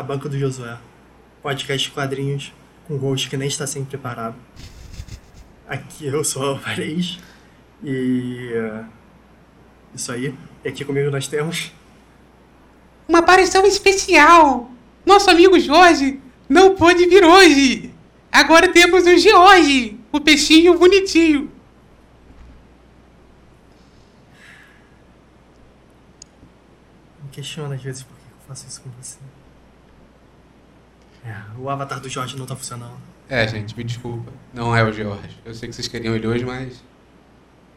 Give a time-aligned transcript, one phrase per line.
[0.00, 0.78] À Banca do Josué,
[1.42, 2.54] podcast quadrinhos
[2.88, 4.34] com gols que nem está sempre preparado.
[5.68, 7.18] Aqui eu sou o Alvarez
[7.84, 8.50] e.
[8.54, 8.86] uh,
[9.94, 10.34] Isso aí.
[10.64, 11.70] E aqui comigo nós temos.
[13.06, 14.70] Uma aparição especial!
[15.04, 17.92] Nosso amigo Jorge não pôde vir hoje!
[18.32, 21.52] Agora temos o George, o peixinho bonitinho.
[27.22, 29.18] Me questiona às vezes por que eu faço isso com você.
[31.24, 32.96] É, o avatar do Jorge não tá funcionando.
[33.28, 34.32] É, gente, me desculpa.
[34.52, 35.38] Não é o George.
[35.44, 36.82] Eu sei que vocês queriam ele hoje, mas.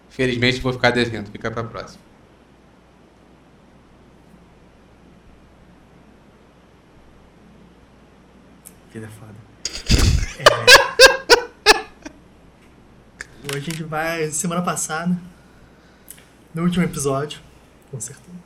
[0.10, 1.30] Felizmente vou ficar devendo.
[1.32, 2.02] Fica pra próxima.
[8.94, 9.34] Vida é foda.
[10.40, 10.44] É...
[13.56, 14.30] Hoje a gente vai.
[14.32, 15.18] Semana passada,
[16.54, 17.42] no último episódio,
[17.92, 18.38] com certeza.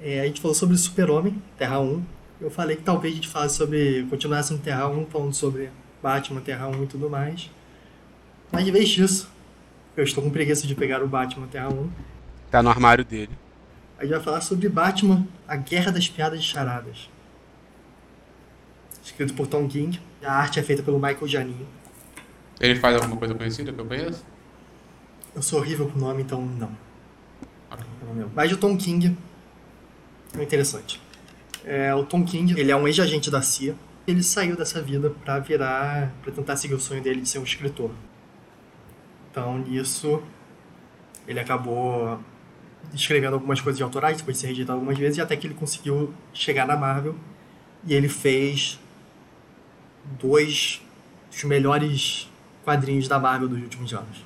[0.00, 2.15] é, a gente falou sobre o Super-Homem, Terra 1.
[2.40, 4.06] Eu falei que talvez a gente falasse sobre.
[4.10, 5.70] continuasse no Terra 1, falando sobre
[6.02, 7.50] Batman, Terra 1 e tudo mais.
[8.52, 9.30] Mas em vez disso,
[9.96, 11.90] eu estou com preguiça de pegar o Batman Terra 1.
[12.50, 13.32] Tá no armário dele.
[13.98, 17.08] A gente vai falar sobre Batman, A Guerra das Piadas de Charadas.
[19.02, 19.98] Escrito por Tom King.
[20.22, 21.66] A arte é feita pelo Michael Janin.
[22.60, 24.24] Ele faz alguma coisa conhecida que eu conheço?
[25.34, 26.70] Eu sou horrível com nome, então não.
[27.70, 27.84] Ok.
[28.04, 28.30] Não meu.
[28.34, 29.16] Mas o Tom King
[30.36, 31.00] é interessante.
[31.66, 33.74] É, o Tom King, ele é um ex-agente da CIA.
[34.06, 37.42] Ele saiu dessa vida pra virar, pra tentar seguir o sonho dele de ser um
[37.42, 37.90] escritor.
[39.28, 40.22] Então, nisso,
[41.26, 42.20] ele acabou
[42.94, 45.54] escrevendo algumas coisas de autorais, depois de ser rejeitado algumas vezes, e até que ele
[45.54, 47.16] conseguiu chegar na Marvel.
[47.84, 48.78] E ele fez
[50.20, 50.80] dois
[51.32, 52.30] dos melhores
[52.64, 54.24] quadrinhos da Marvel dos últimos anos.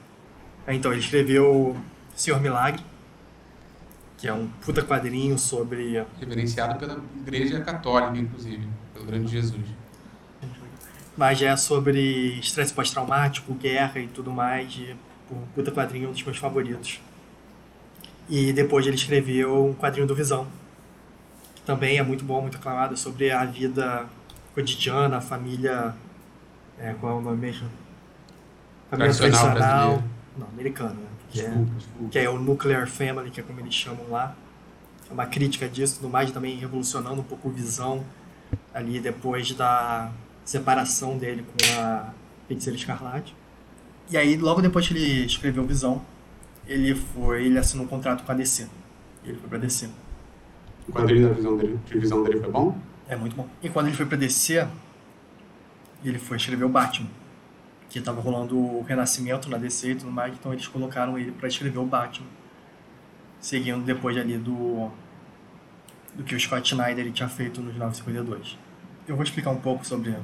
[0.69, 1.75] Então, ele escreveu
[2.15, 2.85] Senhor Milagre,
[4.21, 8.69] que é um puta quadrinho sobre Reverenciado pela Igreja Católica, inclusive.
[8.93, 9.67] Pelo grande Jesus.
[11.17, 14.75] mas é sobre estresse pós-traumático, guerra e tudo mais.
[14.75, 14.95] E,
[15.33, 17.01] um puta quadrinho, um dos meus favoritos.
[18.29, 20.47] E depois ele escreveu um quadrinho do Visão,
[21.55, 24.07] que também é muito bom, muito aclamado, sobre a vida
[24.55, 25.95] cotidiana, a família.
[26.79, 27.69] É, qual é o nome mesmo?
[28.91, 30.03] Família Tradicional tradicional.
[30.37, 31.20] Não, americana, né?
[31.33, 32.09] Desculpa, desculpa.
[32.11, 34.35] que é o Nuclear Family, que é como eles chamam lá.
[35.09, 38.05] É uma crítica disso, tudo mais, também revolucionando um pouco o Visão
[38.73, 40.11] ali depois da
[40.45, 42.13] separação dele com a
[42.47, 43.35] Feiticeira Escarlate.
[44.09, 46.03] E aí, logo depois que ele escreveu Visão,
[46.67, 48.69] ele foi, ele assinou um contrato com a DC.
[49.25, 49.89] E ele foi pra DC.
[50.89, 52.79] O quadrinho da visão dele, de visão dele foi bom?
[53.09, 53.49] É muito bom.
[53.63, 54.67] E quando ele foi pra DC,
[56.05, 57.09] ele foi escrever o Batman.
[57.91, 61.49] Que tava rolando o Renascimento na DC e tudo mais, então eles colocaram ele pra
[61.49, 62.27] escrever o Batman.
[63.39, 64.91] Seguindo depois ali do
[66.15, 68.59] do que o Scott Snyder ele tinha feito nos 952.
[69.07, 70.15] Eu vou explicar um pouco sobre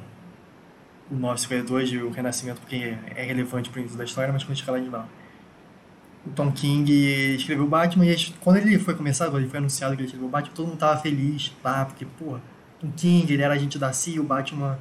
[1.10, 4.54] o 952 e o Renascimento, porque é relevante pro início da história, mas quando a
[4.54, 4.88] gente falar de.
[4.88, 6.90] O Tom King
[7.36, 10.26] escreveu o Batman e quando ele foi começar, quando ele foi anunciado que ele escreveu
[10.26, 12.38] o Batman, todo mundo tava feliz lá, porque, pô,
[12.80, 14.76] Tom King, ele era agente da CIA, o Batman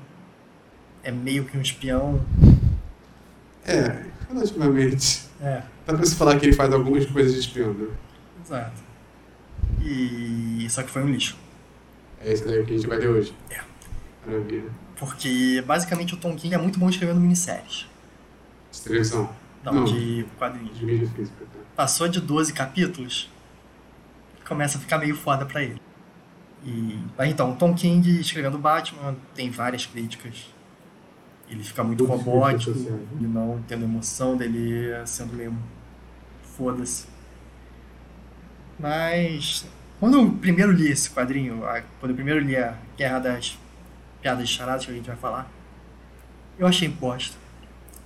[1.04, 2.20] é meio que um espião.
[3.66, 5.26] É, relativamente.
[5.42, 7.88] É, Dá pra se falar que ele faz algumas coisas de espião, né?
[8.44, 8.84] exato.
[9.84, 11.38] E só que foi um lixo.
[12.22, 13.34] É esse daí que a gente vai ler hoje.
[13.50, 13.62] É.
[14.26, 14.70] Maravilha.
[14.98, 17.86] Porque basicamente o Tom King é muito bom escrevendo minisséries.
[18.72, 19.30] De televisão.
[19.64, 19.84] Não, Não.
[19.86, 20.78] de quadrinhos.
[20.78, 21.44] De mídia física.
[21.46, 21.60] tá?
[21.76, 23.30] Passou de 12 capítulos,
[24.48, 25.82] começa a ficar meio foda pra ele.
[26.64, 30.48] E, mas então, o Tom King escrevendo Batman tem várias críticas.
[31.50, 33.18] Ele fica muito robótico, críticos sociais, né?
[33.22, 35.56] e não tendo emoção dele sendo meio
[36.58, 37.06] foda-se.
[38.80, 39.66] Mas
[40.00, 43.58] quando eu primeiro li esse quadrinho, a- quando eu primeiro li a Guerra das
[44.22, 45.50] Piadas de Charadas, que a gente vai falar,
[46.58, 47.38] eu achei bosta.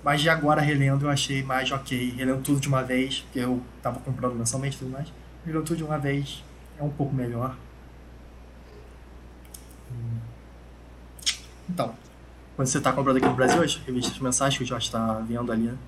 [0.04, 2.14] Mas de agora relendo eu achei mais ok.
[2.16, 5.12] Relendo tudo de uma vez, porque eu tava comprando mensalmente e tudo mais.
[5.44, 6.42] Relendo tudo de uma vez
[6.78, 7.56] é um pouco melhor.
[11.68, 11.94] Então,
[12.60, 15.14] quando você tá comprando aqui no Brasil, as revistas de mensagens que o Jorge tá
[15.26, 15.78] vendo ali, né?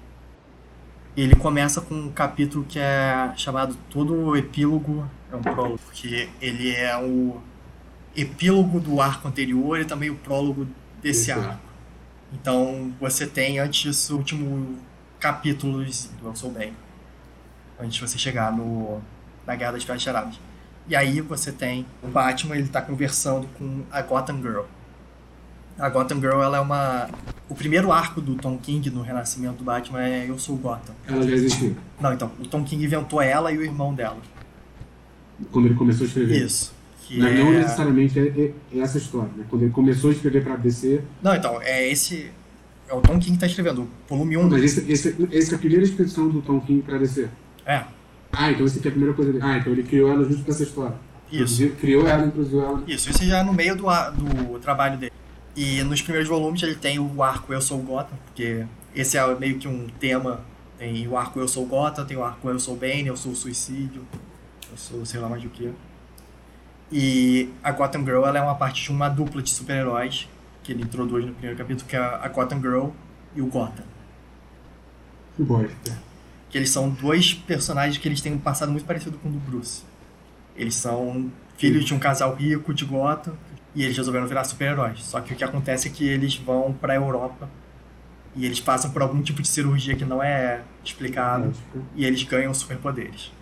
[1.15, 6.31] Ele começa com um capítulo que é chamado Todo o Epílogo é um prólogo, porque
[6.41, 7.43] ele é o
[8.17, 10.67] epílogo do arco anterior e também o prólogo
[11.03, 11.61] desse Esse arco.
[12.33, 14.79] Então você tem antes disso o último
[15.21, 16.73] capítulo do Eu Sou Bem.
[17.79, 19.03] Antes de você chegar no
[19.47, 20.41] na Guerra das Piadas Charadas.
[20.89, 24.65] E aí você tem o Batman, ele tá conversando com a Gotham Girl.
[25.79, 27.09] A Gotham Girl, ela é uma...
[27.49, 30.95] O primeiro arco do Tom King no Renascimento do Batman é Eu Sou Gotham.
[31.07, 31.77] Ela já existiu.
[32.01, 34.19] Não, então, o Tom King inventou ela e o irmão dela.
[35.51, 36.45] Quando ele começou a escrever.
[36.45, 36.73] Isso.
[37.11, 37.35] Não, é...
[37.39, 39.45] não necessariamente é, é- é essa história, né?
[39.51, 42.31] Quando ele começou a escrever pra DC, Não, então, é esse.
[42.89, 44.49] É o Tom King que tá escrevendo, o volume 1.
[44.51, 47.29] mas esse, esse, esse é a primeira inscrição do Tom King pra DC.
[47.67, 47.85] É,
[48.33, 49.45] Ah, então esse aqui é a primeira coisa dele.
[49.45, 50.95] Ah, então ele criou ela justo pra essa história.
[51.31, 51.39] isso.
[51.39, 52.83] Produziu- Criou ela, introduziu ela.
[52.87, 55.13] Isso, isso já no meio do, do trabalho dele.
[55.55, 59.59] E nos primeiros volumes ele tem o arco Eu Sou Gotham, porque esse é meio
[59.59, 60.41] que um tema.
[60.79, 64.07] Tem o arco Eu Sou Gotham, tem o arco Eu Sou Bane, Eu Sou Suicídio,
[64.71, 65.73] Eu Sou sei lá mais o que.
[66.91, 70.29] E a Gotham Girl ela é uma parte de uma dupla de super-heróis
[70.63, 72.89] que ele introduz no primeiro capítulo, que é a Gotham Girl
[73.35, 73.85] e o Gotham.
[75.37, 76.03] Que bosta.
[76.51, 79.39] que eles são dois personagens que eles têm um passado muito parecido com o do
[79.39, 79.85] Bruce.
[80.55, 83.35] Eles são filhos de um casal rico de Gotham
[83.75, 85.03] e eles resolveram virar super-heróis.
[85.03, 87.49] Só que o que acontece é que eles vão pra Europa
[88.35, 91.53] e eles passam por algum tipo de cirurgia que não é explicado
[91.95, 93.33] e eles ganham superpoderes.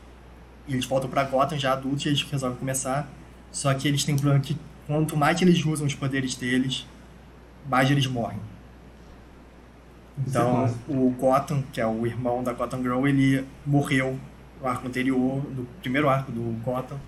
[0.67, 3.09] E eles voltam pra Gotham já adultos e eles resolvem começar.
[3.51, 4.57] Só que eles têm um problema que
[4.87, 6.87] quanto mais eles usam os poderes deles,
[7.69, 8.39] mais eles morrem.
[10.27, 14.19] Então, o Gotham, que é o irmão da Gotham Girl, ele morreu
[14.61, 16.99] no arco anterior, no primeiro arco do Gotham.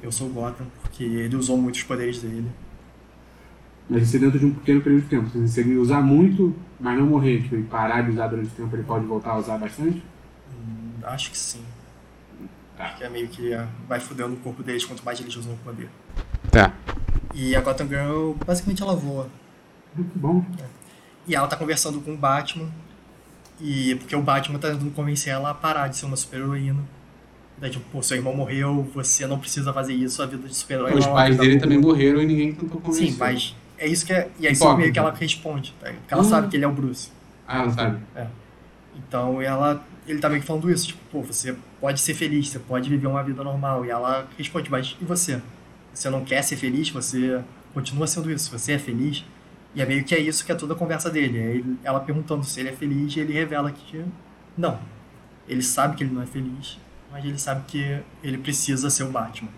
[0.00, 2.50] Eu sou Gotham, porque ele usou muito os poderes dele.
[3.88, 5.48] Mas isso é dentro de um pequeno período de tempo.
[5.48, 8.74] Se ele usar muito, mas não morrer, tipo, e parar de usar durante o tempo,
[8.74, 10.02] ele pode voltar a usar bastante?
[10.50, 11.64] Hum, Acho que sim.
[12.78, 15.52] Acho que é meio que é, vai fudendo o corpo deles quanto mais eles usam
[15.52, 15.88] o poder.
[16.50, 16.72] Tá.
[17.34, 19.28] E a Gotham Girl, basicamente, ela voa.
[19.94, 20.44] Que bom.
[21.26, 22.70] E ela tá conversando com o Batman.
[23.60, 26.82] E porque o Batman tá tentando convencer ela a parar de ser uma super-heroína.
[27.58, 30.94] Daí, tipo, pô, seu irmão morreu, você não precisa fazer isso, a vida de super-herói
[30.94, 33.12] Os é uma pais dele também morreram e ninguém tentou convencer.
[33.12, 34.28] Sim, mas é isso que é.
[34.40, 34.78] E aí Hipócrita.
[34.80, 35.90] meio que ela responde, tá?
[35.92, 36.28] Porque ela Hum.
[36.28, 37.10] sabe que ele é o Bruce.
[37.46, 37.98] Ah, ela sabe.
[38.96, 39.84] Então ela.
[40.06, 43.06] Ele tá meio que falando isso, tipo, pô, você pode ser feliz, você pode viver
[43.06, 43.84] uma vida normal.
[43.86, 45.40] E ela responde, mas e você?
[45.94, 46.90] Você não quer ser feliz?
[46.90, 47.40] Você
[47.72, 49.24] continua sendo isso, você é feliz?
[49.74, 51.38] E é meio que é isso que é toda a conversa dele.
[51.38, 54.04] É ele- ela perguntando se ele é feliz e ele revela que
[54.58, 54.78] não.
[55.48, 56.78] Ele sabe que ele não é feliz,
[57.12, 59.50] mas ele sabe que ele precisa ser o Batman.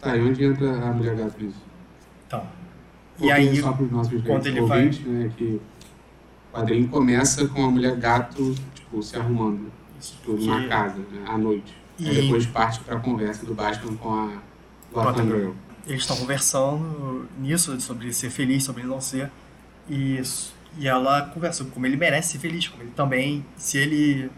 [0.00, 1.62] Tá, e onde entra a mulher gato nisso?
[2.26, 2.46] Então.
[3.20, 7.96] E aí, para nossos quando ele ouvintes, né, que o quadrinho começa com a mulher
[7.96, 9.70] gato, tipo, se arrumando,
[10.00, 11.74] isso tipo, numa casa, né, à noite.
[11.98, 14.32] E- Aí depois parte pra conversa do Batman com a
[14.92, 15.50] Gotham Girl.
[15.86, 19.30] Eles estão conversando nisso, sobre ser feliz, sobre não ser.
[19.88, 23.78] E, isso- e ela conversa sobre como ele merece ser feliz, como ele também, se
[23.78, 24.28] ele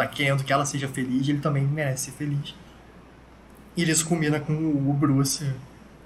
[0.00, 2.54] tá querendo que ela seja feliz, ele também merece ser feliz.
[3.76, 5.48] E isso combina com o Bruce,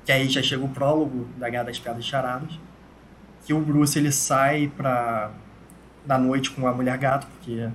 [0.05, 2.59] que aí já chega o prólogo da Guerra das Pedras Charadas,
[3.45, 5.31] que o Bruce ele sai pra
[6.07, 7.69] da noite com a Mulher Gato, porque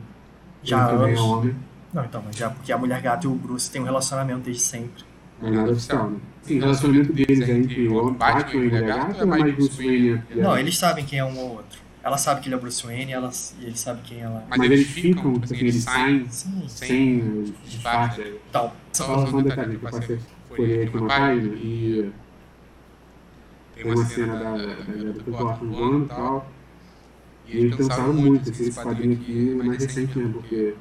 [0.63, 1.19] já há é anos...
[1.19, 1.56] homem,
[1.92, 4.62] Não, então, mas já porque a Mulher Gato e o Bruce têm um relacionamento desde
[4.62, 5.04] sempre.
[5.42, 6.19] mas nada oficial, né?
[6.44, 9.77] Sim, o relacionamento deles é entre o Batman e mulher gato ou é mais Bruce
[9.77, 10.24] Wayne?
[10.30, 11.80] e a- Não, eles sabem quem é um ou outro.
[12.01, 13.30] Ela sabe que ele é o Bruce Wayne ela,
[13.60, 14.44] e ele sabe quem ela é.
[14.50, 18.36] Mas eles ficam, tipo assim, eles saem Sim, sem os disfarces.
[18.50, 22.12] Então, Só Só só um detalhe que eu passei aqui uma página e
[23.76, 26.52] tem uma cena da, do Gotham voando e tal.
[27.47, 30.76] E eles pensaram muito assim, esse quadrinho aqui é mais recente mesmo, porque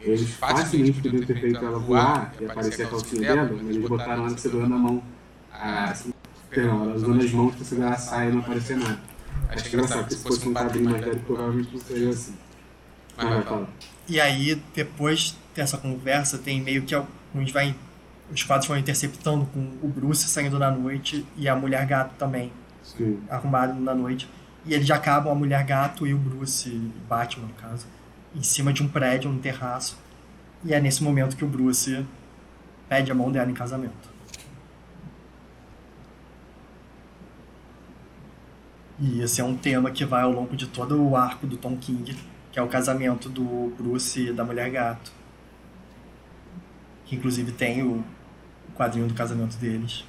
[0.00, 4.26] eles facilmente poderiam ter feito ela voar e aparecer a calcinha dela, mas eles botaram
[4.26, 5.02] ela segurando a mão.
[5.52, 6.12] Ah, assim,
[6.50, 9.13] perdão, ela usando as mãos pra segurar a saia e não aparecer nada.
[9.48, 12.34] Acho engraçado, que se fosse um quadrinho mais velho, provavelmente não seria assim.
[13.16, 13.68] Mas vai, fala.
[14.08, 17.74] e aí, depois dessa conversa, tem meio que alguns vai.
[18.32, 22.50] Os quadros vão interceptando com o Bruce saindo na noite e a mulher gato também,
[22.82, 23.20] Sim.
[23.28, 24.28] arrumado na noite.
[24.64, 26.70] E eles já acabam a mulher gato e o Bruce,
[27.06, 27.86] Batman no caso,
[28.34, 29.98] em cima de um prédio, num terraço.
[30.64, 32.04] E é nesse momento que o Bruce
[32.88, 34.13] pede a mão dela em casamento.
[38.98, 41.76] E esse é um tema que vai ao longo de todo o arco do Tom
[41.76, 42.16] King,
[42.52, 45.12] que é o casamento do Bruce e da Mulher Gato.
[47.04, 48.04] Que inclusive tem o,
[48.74, 50.04] quadrinho do casamento deles.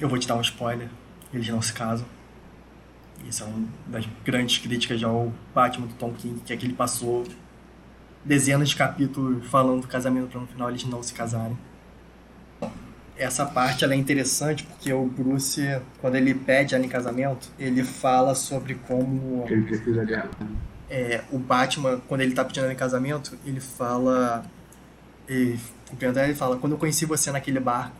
[0.00, 0.88] Eu vou te dar um spoiler,
[1.32, 2.06] eles não se casam.
[3.28, 6.74] Isso é uma das grandes críticas ao Batman do Tom King, que é que ele
[6.74, 7.24] passou
[8.24, 11.56] dezenas de capítulos falando do casamento para no final eles não se casarem.
[13.16, 15.60] Essa parte ela é interessante porque o Bruce,
[16.00, 20.30] quando ele pede ela em casamento, ele fala sobre como Ele precisa dela.
[20.90, 24.44] é, o Batman, quando ele tá pedindo ela em casamento, ele fala.
[25.28, 25.58] Ele,
[26.00, 27.96] ele fala: Quando eu conheci você naquele barco.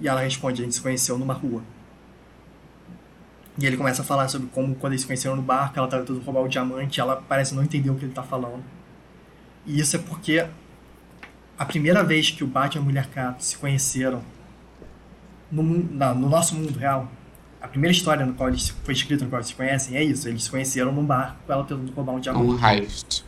[0.00, 1.62] E ela responde: A gente se conheceu numa rua.
[3.58, 6.02] E ele começa a falar sobre como, quando eles se conheceram no barco, ela tava
[6.02, 6.98] tentando roubar o diamante.
[6.98, 8.64] E ela parece não entender o que ele tá falando.
[9.64, 10.44] E isso é porque
[11.58, 14.22] a primeira vez que o Batman e a Mulher Gato se conheceram
[15.50, 15.62] no,
[15.94, 17.08] na, no nosso mundo real,
[17.60, 20.28] a primeira história no qual eles foi escrita no qual eles se conhecem é isso.
[20.28, 22.44] Eles se conheceram num bar com ela tentando roubar um diamante.
[22.44, 23.24] Um heist.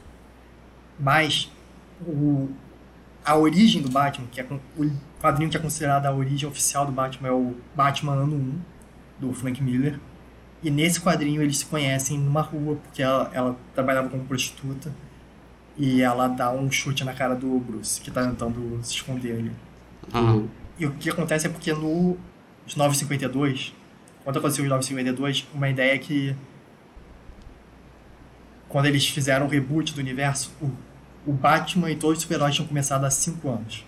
[0.99, 1.51] Mas
[2.07, 2.49] o,
[3.25, 4.91] a origem do Batman, que é o
[5.21, 8.59] quadrinho que é considerado a origem oficial do Batman, é o Batman Ano 1,
[9.21, 9.99] do Frank Miller.
[10.63, 14.93] E nesse quadrinho eles se conhecem numa rua, porque ela, ela trabalhava como prostituta.
[15.79, 19.53] E ela dá um chute na cara do Bruce, que tá tentando se esconder ali.
[20.15, 20.49] Uhum.
[20.79, 22.17] E o que acontece é porque no
[22.75, 23.75] 952,
[24.25, 26.35] quando aconteceu os 952, uma ideia é que
[28.69, 30.71] quando eles fizeram o reboot do universo, o,
[31.27, 33.85] o Batman e todos os super-heróis tinham começado há 5 anos.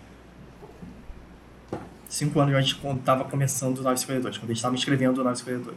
[2.08, 5.76] 5 anos antes quando estava começando o 952, quando eles estavam escrevendo o 952.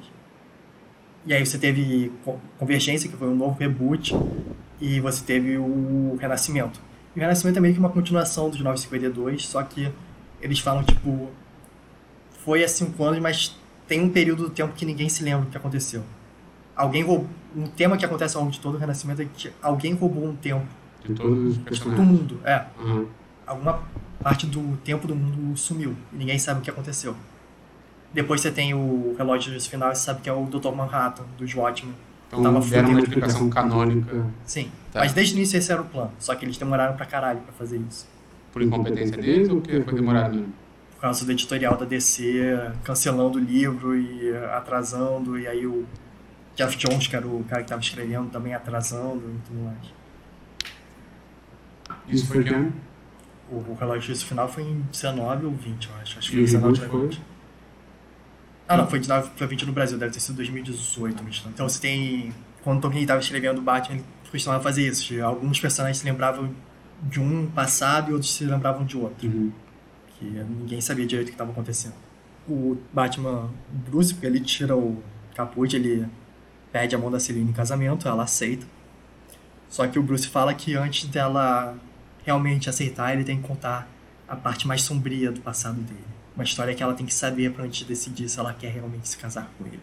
[1.25, 2.11] E aí você teve
[2.57, 4.13] Convergência, que foi um novo reboot,
[4.81, 6.81] e você teve o Renascimento.
[7.15, 9.91] E o Renascimento é meio que uma continuação dos 952, só que
[10.41, 11.29] eles falam, tipo,
[12.43, 13.55] foi há 5 anos, mas
[13.87, 16.03] tem um período do tempo que ninguém se lembra do que aconteceu.
[16.75, 17.27] Alguém roubou.
[17.55, 20.35] Um tema que acontece ao longo de todo o Renascimento é que alguém roubou um
[20.35, 20.65] tempo.
[21.05, 22.65] De todos os Do mundo, é.
[22.79, 23.07] Uhum.
[23.45, 23.83] Alguma
[24.23, 25.95] parte do tempo do mundo sumiu.
[26.13, 27.15] E ninguém sabe o que aconteceu.
[28.13, 30.71] Depois você tem o relógio final e você sabe que é o Dr.
[30.71, 31.95] Manhattan, dos Watchmen.
[32.31, 32.99] Então Tava deram uma fudendo.
[32.99, 34.71] explicação canônica Sim.
[34.91, 34.99] Tá.
[34.99, 36.11] Mas desde o início esse era o plano.
[36.17, 38.07] Só que eles demoraram pra caralho pra fazer isso.
[38.53, 40.53] por incompetência deles ou porque foi demorado mesmo?
[40.95, 45.37] Por causa do editorial da DC cancelando o livro e atrasando.
[45.37, 45.85] E aí o
[46.55, 50.01] Jeff Jones, que era o cara que tava escrevendo, também atrasando e tudo mais.
[52.07, 52.71] Isso foi que ano?
[53.49, 56.19] O, o relógio final foi em 19 ou 20, eu acho.
[56.19, 57.21] Acho que foi o 19 reboot ou 20.
[58.67, 61.23] Ah, não, foi de 19 pra 20 no Brasil, deve ter sido 2018.
[61.23, 61.51] mas não.
[61.51, 62.33] Então você tem.
[62.63, 65.21] Quando o Tolkien estava escrevendo o Batman, ele costumava fazer isso.
[65.21, 66.53] Alguns personagens se lembravam
[67.03, 69.27] de um passado e outros se lembravam de outro.
[69.27, 69.51] Uhum.
[70.17, 71.95] Que ninguém sabia direito o que estava acontecendo.
[72.47, 75.03] O Batman Bruce, porque ele tira o
[75.35, 76.07] capuz, ele
[76.71, 78.65] pede a mão da Celine em casamento, ela aceita.
[79.67, 81.75] Só que o Bruce fala que antes dela
[82.23, 83.87] realmente aceitar, ele tem que contar
[84.27, 85.99] a parte mais sombria do passado dele.
[86.35, 89.07] Uma história que ela tem que saber para antes de decidir se ela quer realmente
[89.07, 89.79] se casar com ele.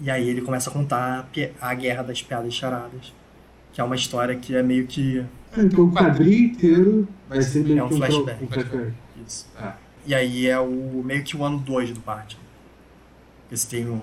[0.00, 1.28] E aí ele começa a contar
[1.60, 3.12] a Guerra das Piadas Charadas,
[3.72, 5.24] que é uma história que é meio que
[5.56, 8.44] Então o quadrinho inteiro vai ser meio É um que flashback.
[8.44, 8.92] Um flashback.
[9.26, 9.48] isso.
[9.58, 9.74] Ah,
[10.06, 12.40] E aí é o meio que o ano 2 do Batman.
[13.52, 14.00] Esse tem o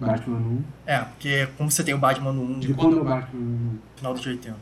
[0.00, 0.62] Batman 1.
[0.86, 3.78] É, porque como você tem o Batman no 1 De no quando o Batman 1?
[3.96, 4.56] final dos 80.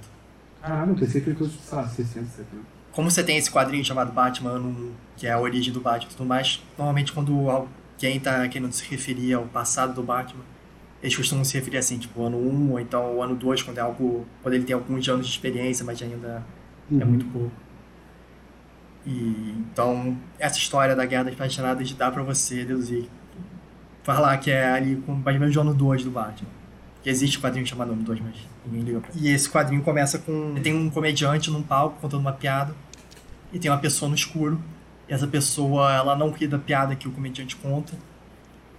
[0.63, 2.80] Caralho, eu pensei que ele fosse, sei lá, 60, 70.
[2.93, 6.11] Como você tem esse quadrinho chamado Batman ano 1, que é a origem do Batman
[6.11, 10.43] e tudo mais, normalmente quando alguém tá querendo se referir ao passado do Batman,
[11.03, 13.81] eles costumam se referir assim, tipo, ano 1, ou então o ano 2, quando é
[13.81, 14.27] algo.
[14.43, 16.45] quando ele tem alguns anos de experiência, mas ainda
[16.91, 17.07] é Uhum.
[17.07, 17.53] muito pouco.
[19.07, 23.09] E então, essa história da Guerra das Apaixonadas dá pra você deduzir.
[24.03, 26.49] Falar que é ali com mais ou menos o ano 2 do Batman.
[27.03, 28.35] Que existe um quadrinho chamado ano 2, mas
[28.67, 30.55] ninguém liga pra E esse quadrinho começa com.
[30.63, 32.75] Tem um comediante num palco contando uma piada.
[33.53, 34.61] E tem uma pessoa no escuro.
[35.09, 37.95] E essa pessoa, ela não ri da piada que o comediante conta.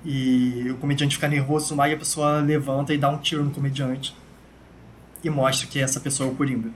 [0.04, 3.52] E o comediante fica nervoso mais e a pessoa levanta e dá um tiro no
[3.52, 4.16] comediante.
[5.24, 6.72] E mostra que essa pessoa é o Coringa.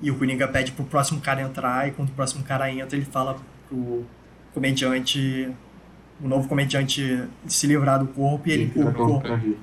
[0.00, 3.04] E o Coringa pede pro próximo cara entrar, e quando o próximo cara entra, ele
[3.04, 3.36] fala
[3.68, 4.06] pro
[4.54, 5.50] comediante,
[6.22, 9.56] o novo comediante se livrar do corpo e ele empurra o corpo.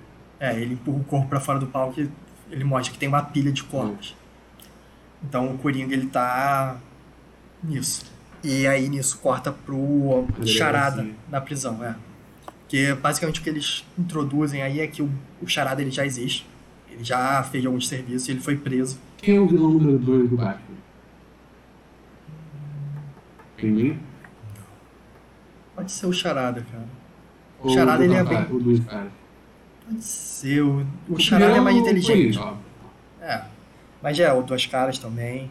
[0.46, 2.10] É, ele empurra o corpo pra fora do palco e
[2.52, 4.16] ele mostra que tem uma pilha de corpos.
[5.24, 6.78] Então o Coringa ele tá
[7.64, 8.06] nisso.
[8.44, 11.20] E aí nisso corta pro Charada Delegacia.
[11.32, 11.96] na prisão, é.
[12.62, 15.10] Porque basicamente o que eles introduzem aí é que o,
[15.42, 16.46] o Charada ele já existe.
[16.92, 19.00] Ele já fez alguns serviços e ele foi preso.
[19.18, 20.76] Quem é o vilão número 2 do Batman?
[23.58, 24.00] Pinguim?
[25.76, 26.86] Pode ser o Charada, cara.
[27.60, 28.52] Ou Charada, o ele é bem- Caras?
[28.52, 29.25] O.
[29.86, 30.62] Pode ser.
[30.62, 32.40] O, o Charada é mais inteligente.
[33.22, 33.44] É.
[34.02, 35.50] Mas é, o Duas Caras também.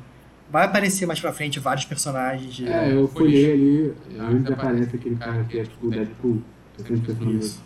[0.50, 2.68] Vai aparecer mais pra frente vários personagens de.
[2.68, 6.42] É, eu folhei ali, antes aparece aquele cara que é tipo o Deadpool.
[6.78, 7.38] O dele.
[7.38, 7.62] Isso.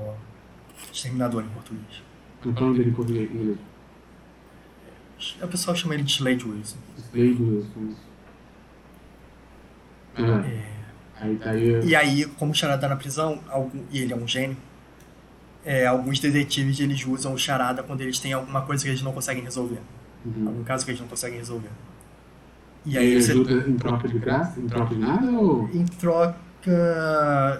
[0.00, 2.02] O Exterminador em português.
[2.44, 3.58] Não falo dele em português, inglês.
[5.42, 6.76] O pessoal chama ele de Slade Wilson.
[6.96, 7.94] Slade Wilson.
[10.16, 10.22] É.
[10.22, 10.76] É.
[11.20, 11.86] Aí tá aí.
[11.86, 14.56] E aí, como o Charada tá na prisão, algum, e ele é um gênio,
[15.66, 19.12] é, alguns detetives eles usam o Charada quando eles têm alguma coisa que eles não
[19.12, 19.80] conseguem resolver.
[20.24, 20.46] Uhum.
[20.46, 21.70] Algum caso que eles não conseguem resolver.
[22.84, 23.32] E aí ele você.
[23.32, 24.60] ajuda em troca de graça?
[24.60, 25.68] Em troca de nada ou.
[25.74, 26.38] Em troca,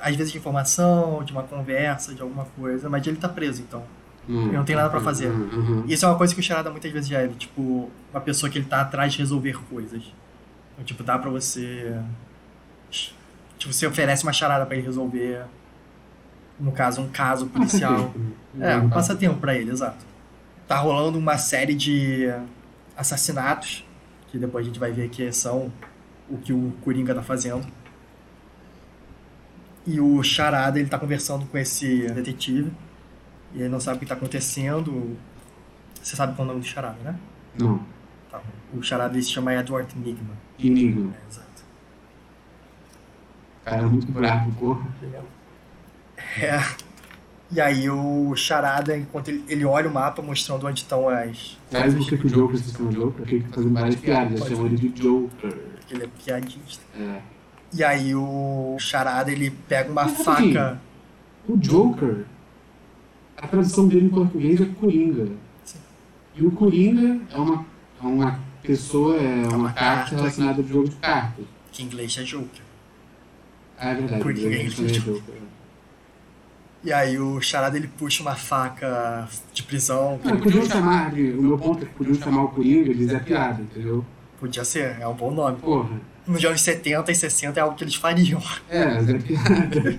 [0.01, 3.83] às vezes de informação, de uma conversa, de alguma coisa, mas ele tá preso, então.
[4.29, 4.53] Hum.
[4.53, 5.27] Não tem nada pra fazer.
[5.27, 5.85] Uhum.
[5.89, 8.49] Isso é uma coisa que o Charada muitas vezes já é, ele, tipo, uma pessoa
[8.49, 10.03] que ele tá atrás de resolver coisas.
[10.73, 12.01] Então, tipo, dá pra você.
[13.59, 15.43] Tipo, você oferece uma charada pra ele resolver.
[16.59, 18.13] No caso, um caso policial.
[18.59, 20.03] É, um passatempo pra ele, exato.
[20.67, 22.27] Tá rolando uma série de
[22.97, 23.85] assassinatos,
[24.29, 25.71] que depois a gente vai ver que são
[26.27, 27.67] o que o Coringa tá fazendo.
[29.87, 32.73] E o Charada, ele tá conversando com esse detetive.
[33.55, 35.17] E ele não sabe o que tá acontecendo.
[36.03, 37.15] Você sabe qual é o nome do Charada, né?
[37.59, 37.81] Não.
[38.31, 38.41] Tá.
[38.73, 40.35] O Charada ele se chama Edward Enigma.
[40.59, 41.13] Enigma.
[41.15, 41.65] É, exato.
[43.65, 44.87] Cara, muito bravo, porra.
[46.41, 46.61] É.
[47.51, 51.57] E aí o Charada, enquanto ele, ele olha o mapa mostrando onde estão as.
[51.71, 53.13] Sabe por que que o Joker se chama Joker?
[53.13, 55.57] Porque ele tá fazendo várias piadas, já chamam ele de Joker.
[55.91, 56.83] Ele é piadista.
[56.99, 57.21] É.
[57.73, 60.81] E aí o Charada ele pega uma Mas, faca.
[61.49, 62.25] O Joker,
[63.37, 65.29] a tradução dele em português é Coringa.
[65.65, 65.79] Sim.
[66.35, 67.65] E o Coringa é uma,
[68.03, 71.45] é uma pessoa, é uma carta relacionada ao jogo de cartas.
[71.71, 72.63] Que em inglês é Joker.
[73.79, 74.23] Ah, é verdade.
[74.23, 75.35] Coringa, ele também é ele- Joker.
[76.87, 80.21] E aí o Charada ele puxa uma faca de prisão.
[80.23, 81.33] Não, podiam chamar de.
[81.33, 84.05] O meu ponto é que podiam chamar o Coringa de Zé Piada, entendeu?
[84.39, 85.57] Podia ser, é um bom nome.
[85.57, 86.01] Porra.
[86.25, 88.41] Nos anos 70 e 60 é algo que eles fariam.
[88.71, 89.99] É, Zé Piada.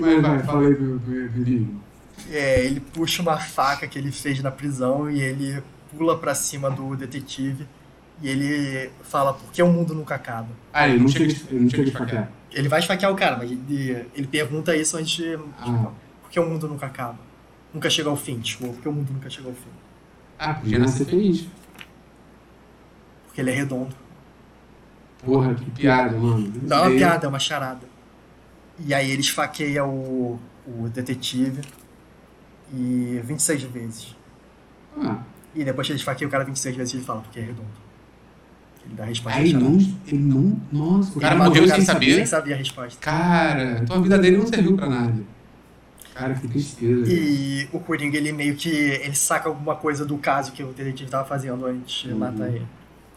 [0.00, 1.02] Mas vai, fala aí do,
[1.36, 1.82] Enigma.
[2.30, 5.62] É, ele puxa uma faca que ele fez na prisão e ele
[5.94, 7.66] pula pra cima do detetive.
[8.22, 10.48] E ele fala, por que o mundo nunca acaba?
[10.72, 12.32] Ah, ele não chega, ele não chega a esfaquear.
[12.52, 15.38] Ele vai esfaquear o cara, mas ele, ele pergunta isso antes de.
[15.58, 15.90] Ah.
[16.22, 17.18] Por que o mundo nunca acaba?
[17.72, 19.70] Nunca chega ao fim, tipo, por que o mundo nunca chega ao fim?
[20.38, 21.46] Ah, podia nascer feliz.
[23.26, 23.94] Porque ele é redondo.
[25.24, 26.52] Porra, que piada, mano.
[26.62, 27.86] Não é uma piada, é uma charada.
[28.78, 31.62] E aí ele esfaqueia o, o detetive
[32.74, 34.16] e 26 vezes.
[34.98, 35.22] Ah,
[35.54, 37.68] E depois que ele esfaqueia o cara 26 vezes, ele fala, porque é redondo.
[38.84, 40.60] Ele dá a resposta aí não, ele não.
[40.72, 42.14] Nossa, O cara Matou morreu o cara sem saber?
[42.16, 42.98] Sem saber a resposta.
[43.00, 45.22] Cara, tua vida dele não serviu pra nada.
[46.14, 47.10] Cara, que tristeza.
[47.10, 51.10] E o Coringa, ele meio que ele saca alguma coisa do caso que o detetive
[51.10, 52.18] tava fazendo antes de Uhum.
[52.18, 52.66] matar ele.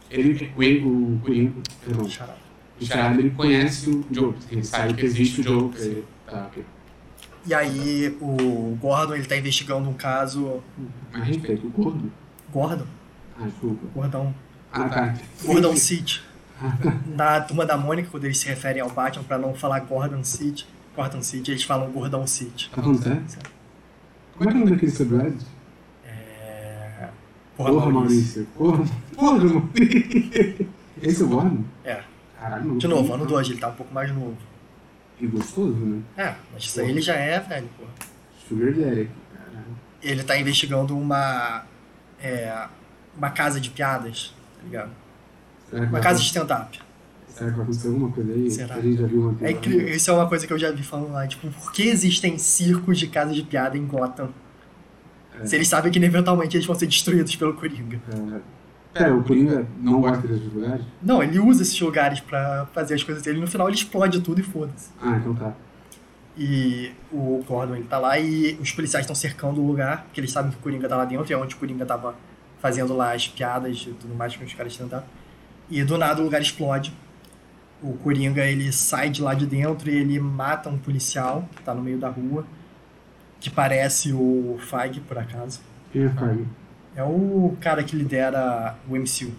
[0.10, 0.52] Ele,
[0.84, 1.52] o, o Coringa,
[1.84, 2.38] perdão, Charada.
[2.80, 6.04] o Charada, ele conhece o Joker, ele sabe que existe o Joker.
[6.30, 6.64] Tá, ok.
[7.48, 10.64] E aí o Gordon, ele tá investigando um caso...
[11.12, 12.12] Mas respeito, o gordo.
[12.52, 12.86] Gordon?
[13.40, 13.88] Ah, desculpa.
[13.94, 14.34] Gordão.
[14.76, 15.14] Ah, tá.
[15.44, 16.22] Gordon City.
[16.62, 16.94] Ah, tá.
[17.08, 20.68] Na Turma da Mônica, quando eles se referem ao Batman, pra não falar Gordon City,
[20.96, 22.70] Gordon City, eles falam Gordão City.
[22.70, 23.24] Tá sério?
[24.38, 25.46] Como é que é o nome daquele subreddit?
[26.06, 27.08] É...
[27.56, 28.46] Porra, Maurício.
[28.58, 28.84] Porra,
[29.16, 30.70] porra, Maurício.
[31.02, 31.64] Esse é o Gordon?
[31.86, 32.04] É.
[32.40, 32.78] Caralho.
[32.78, 34.38] De novo, ano 2, ele tá um pouco mais novo.
[35.20, 36.02] E gostoso, né?
[36.18, 37.86] É, mas isso aí ele já é velho, pô.
[38.48, 39.10] Sugar Daddy.
[39.34, 39.78] Caralho.
[40.04, 41.64] Ele tá investigando uma.
[42.22, 42.68] É,
[43.18, 44.34] uma casa de piadas,
[44.66, 44.92] ligado?
[45.72, 46.80] Uma casa de stand-up.
[47.30, 48.50] Será que vai acontecer alguma coisa aí?
[48.50, 48.76] Será?
[48.76, 50.84] A gente já viu uma É incrível, isso é uma coisa que eu já vi
[50.84, 54.30] falando lá, tipo, por que existem circos de casas de piada em Gotham?
[55.42, 55.46] É.
[55.46, 58.00] Se eles sabem que eventualmente eles vão ser destruídos pelo Coringa.
[58.10, 58.40] É,
[58.94, 60.86] Pera, o Coringa não gosta desses lugares?
[61.02, 64.40] Não, ele usa esses lugares pra fazer as coisas dele, no final ele explode tudo
[64.40, 64.92] e foda-se.
[65.02, 65.54] Ah, então tá.
[66.38, 70.32] E o Gordon, ele tá lá e os policiais estão cercando o lugar, porque eles
[70.32, 72.16] sabem que o Coringa tá lá dentro, e é onde o Coringa tava
[72.66, 75.04] fazendo lá as piadas e tudo mais que os caras tentaram.
[75.70, 76.92] E do nada o lugar explode.
[77.80, 81.76] O Coringa, ele sai de lá de dentro e ele mata um policial que tá
[81.76, 82.44] no meio da rua,
[83.40, 85.62] que parece o Feig, por acaso.
[85.92, 86.48] Quem é Fag?
[86.96, 89.32] É o cara que lidera o MCU.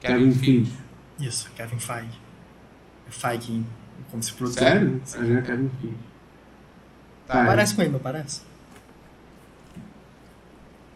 [0.00, 0.72] Kevin Feige.
[1.18, 2.20] Isso, Kevin Feige.
[3.08, 3.64] É Feige,
[4.10, 4.58] como se fosse.
[4.58, 5.00] Sério?
[5.02, 5.18] Sim.
[5.22, 5.96] Não é Kevin Feige.
[7.26, 8.49] Tá, Parece com ele, não parece?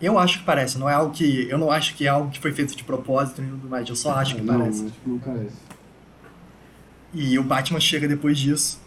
[0.04, 1.48] Eu acho que parece, não é algo que.
[1.48, 3.96] Eu não acho que é algo que foi feito de propósito e tudo mais, eu
[3.96, 4.84] só acho que não, parece.
[4.86, 5.56] acho que não parece.
[7.12, 8.80] E o Batman chega depois disso.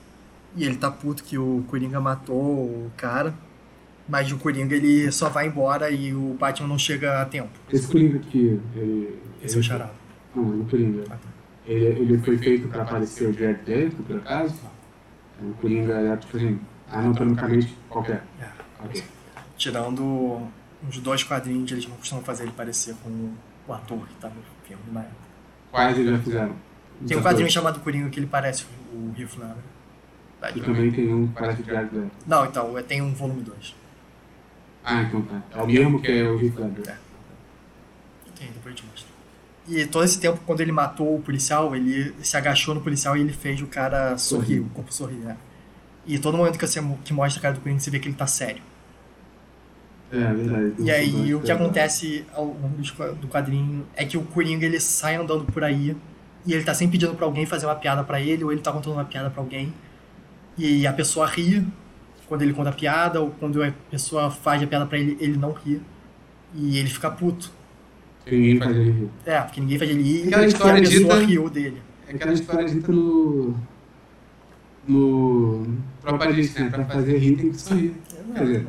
[0.56, 3.34] E ele tá puto que o Coringa matou o cara.
[4.10, 7.50] Mas o Coringa ele só vai embora e o Batman não chega a tempo.
[7.72, 9.20] Esse Coringa aqui, ele...
[9.44, 9.92] Esse é o ele- charada.
[10.36, 11.04] Não, ele é o Coringa.
[11.10, 11.30] Ah, tá.
[11.66, 14.56] Ele, ele foi feito pra aparecer o Leto, por acaso?
[15.42, 18.24] O Coringa é, tipo assim, anatomicamente qualquer.
[18.42, 18.48] É.
[18.86, 19.04] Ok.
[19.58, 20.48] Tirando
[20.86, 23.32] uns dois quadrinhos, eles não costumam fazer ele parecer com
[23.68, 24.36] o ator que tá no
[24.66, 25.16] filme na época.
[25.72, 26.56] Quais eles já fizeram?
[27.08, 30.56] Tem um quadrinho chamado Coringa que ele parece o Heath Ledger.
[30.56, 32.12] E também tem um que parece o Jared Leto.
[32.26, 33.76] Não, então, tem um volume 2.
[34.84, 35.42] Ah, então tá.
[35.52, 36.96] É o mesmo que é o Heath Ledger.
[38.38, 39.08] Tem, depois eu te mostro.
[39.68, 43.22] E todo esse tempo, quando ele matou o policial, ele se agachou no policial e
[43.22, 44.60] ele fez o cara sorrir, Sorrir.
[44.62, 45.38] o corpo sorrir, né?
[46.06, 48.16] E todo momento que você que mostra a cara do Coringa, você vê que ele
[48.16, 48.62] tá sério.
[50.12, 50.74] É, verdade.
[50.80, 52.78] E aí o que acontece ao longo
[53.20, 55.96] do quadrinho é que o Coringa ele sai andando por aí
[56.46, 58.72] e ele tá sempre pedindo pra alguém fazer uma piada pra ele, ou ele tá
[58.72, 59.74] contando uma piada pra alguém.
[60.58, 61.68] E a pessoa ri
[62.28, 65.38] quando ele conta a piada, ou quando a pessoa faz a piada pra ele, ele
[65.38, 65.82] não ri.
[66.56, 67.52] E ele fica puto.
[68.26, 69.10] Ninguém faz ele rir.
[69.26, 71.82] É, porque ninguém faz ele rir Aquela e a pessoa dita- riu dele.
[72.08, 73.56] É aquela história dita no.
[74.88, 75.68] No.
[76.30, 76.70] elite, né?
[76.70, 77.94] Pra fazer rir tem que sorrir.
[78.34, 78.68] Quer dizer,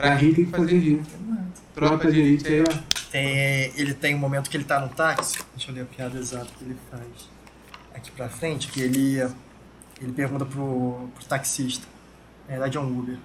[0.00, 1.02] Pra rir tem que fazer rir.
[1.74, 3.00] Tropa de elite aí, ó.
[3.10, 5.38] Tem, ele tem um momento que ele tá no táxi.
[5.54, 7.28] Deixa eu ler a piada exata que ele faz.
[7.94, 9.18] Aqui pra frente, que ele,
[10.00, 11.86] ele pergunta pro, pro taxista.
[12.46, 13.18] Na verdade é um Uber.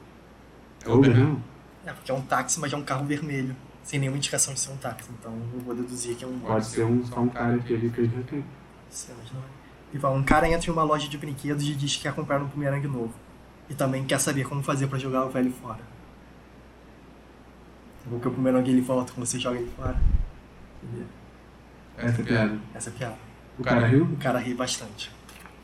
[0.83, 1.41] É o Uber, não?
[1.85, 3.55] É, porque é um táxi, mas é um carro vermelho.
[3.83, 5.09] Sem nenhuma indicação de ser um táxi.
[5.19, 6.47] Então eu vou deduzir que é um Uber.
[6.47, 8.43] Pode ser um, só um cara que ele fez tem.
[8.89, 9.43] Sim, mas não é.
[9.93, 12.41] Ele fala, um cara entra em uma loja de brinquedos e diz que quer comprar
[12.41, 13.13] um bumerangue novo.
[13.69, 15.79] E também quer saber como fazer pra jogar o velho fora.
[18.09, 19.99] Porque o bumerangue ele volta quando você joga ele fora.
[20.83, 21.07] Entendeu?
[21.97, 22.59] Essa piada.
[22.73, 23.15] Essa é a piada.
[23.57, 24.03] O cara riu?
[24.03, 25.11] O cara ri bastante.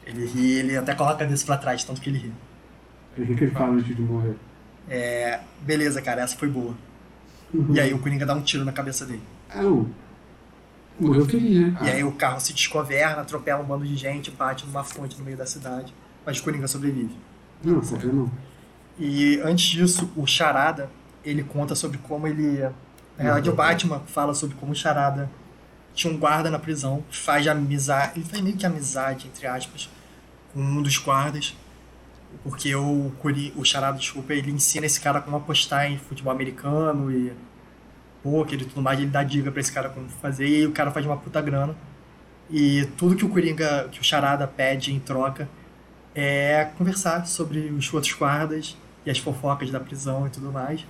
[0.06, 2.34] Ele ri, ele até coloca a cabeça pra trás, tanto que ele ri.
[3.18, 4.36] O que que ele fala antes de morrer?
[4.90, 6.76] É, beleza, cara, essa foi boa.
[7.70, 9.22] E aí o Coringa dá um tiro na cabeça dele.
[9.50, 9.90] Ah, não.
[11.00, 11.80] Morreu feliz, né?
[11.82, 15.26] E aí o carro se descoverna, atropela um bando de gente, bate numa fonte no
[15.26, 15.94] meio da cidade.
[16.26, 17.16] Mas o Coringa sobrevive.
[17.64, 17.82] Não,
[18.14, 18.32] não.
[19.00, 20.90] E antes disso, o Charada,
[21.24, 22.62] ele conta sobre como ele...
[23.18, 25.30] Na verdade, o Batman fala sobre como o Charada
[25.94, 28.14] tinha um guarda na prisão, faz amizade...
[28.16, 29.90] Ele faz meio que amizade, entre aspas,
[30.54, 31.56] com um dos guardas.
[32.44, 37.12] Porque o, Cori- o Charada, desculpa, ele ensina esse cara como apostar em futebol americano
[37.12, 37.34] e
[38.24, 39.00] poker e tudo mais.
[39.00, 41.76] Ele dá dica pra esse cara como fazer e o cara faz uma puta grana.
[42.50, 45.48] E tudo que o Coringa, que o Charada pede em troca
[46.16, 50.86] é conversar sobre os outros guardas e as fofocas da prisão e tudo mais.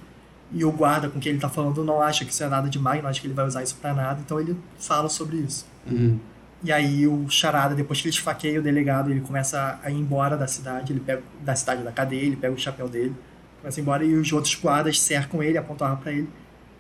[0.54, 3.02] E o guarda com quem ele tá falando não acha que isso é nada demais,
[3.02, 5.66] não acha que ele vai usar isso pra nada, então ele fala sobre isso.
[5.90, 6.20] Uhum.
[6.64, 10.38] E aí o Charada, depois que ele esfaqueia o delegado, ele começa a ir embora
[10.38, 13.16] da cidade, ele pega da cidade da cadeia, ele pega o chapéu dele,
[13.62, 16.30] começa a ir embora e os outros guardas cercam ele, apontam arma pra ele,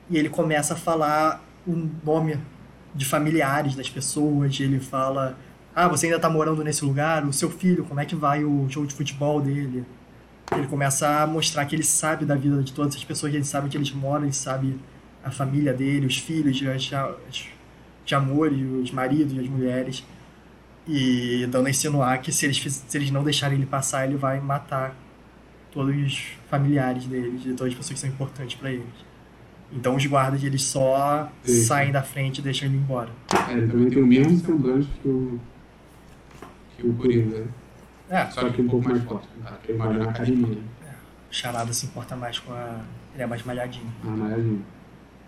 [0.09, 2.37] e ele começa a falar o nome
[2.93, 5.37] de familiares das pessoas, ele fala:
[5.73, 7.25] "Ah, você ainda tá morando nesse lugar?
[7.25, 9.85] O seu filho, como é que vai o jogo de futebol dele?"
[10.55, 13.67] Ele começa a mostrar que ele sabe da vida de todas as pessoas, ele sabe
[13.67, 14.77] onde eles moram, ele sabe
[15.23, 17.47] a família dele, os filhos, as, as,
[18.05, 20.03] de amor e os maridos e as mulheres
[20.87, 24.39] e dando a insinuar que se eles, se eles não deixarem ele passar, ele vai
[24.39, 24.95] matar
[25.71, 29.11] todos os familiares deles, de todas as pessoas que são importantes para eles.
[29.71, 31.63] Então os guardas eles só Sim.
[31.63, 33.09] saem da frente e deixam ele embora.
[33.47, 35.39] É, ele também tem o mesmo semblante que o.
[36.75, 37.47] que o Coringa, né?
[38.11, 39.27] É, Só que um pouco mais forte.
[39.41, 39.49] né?
[39.51, 40.61] Porque ele mora na academia, né?
[41.29, 42.81] o Charada se importa mais com a.
[43.13, 43.91] Ele é mais malhadinho.
[44.03, 44.59] Na malhadinha.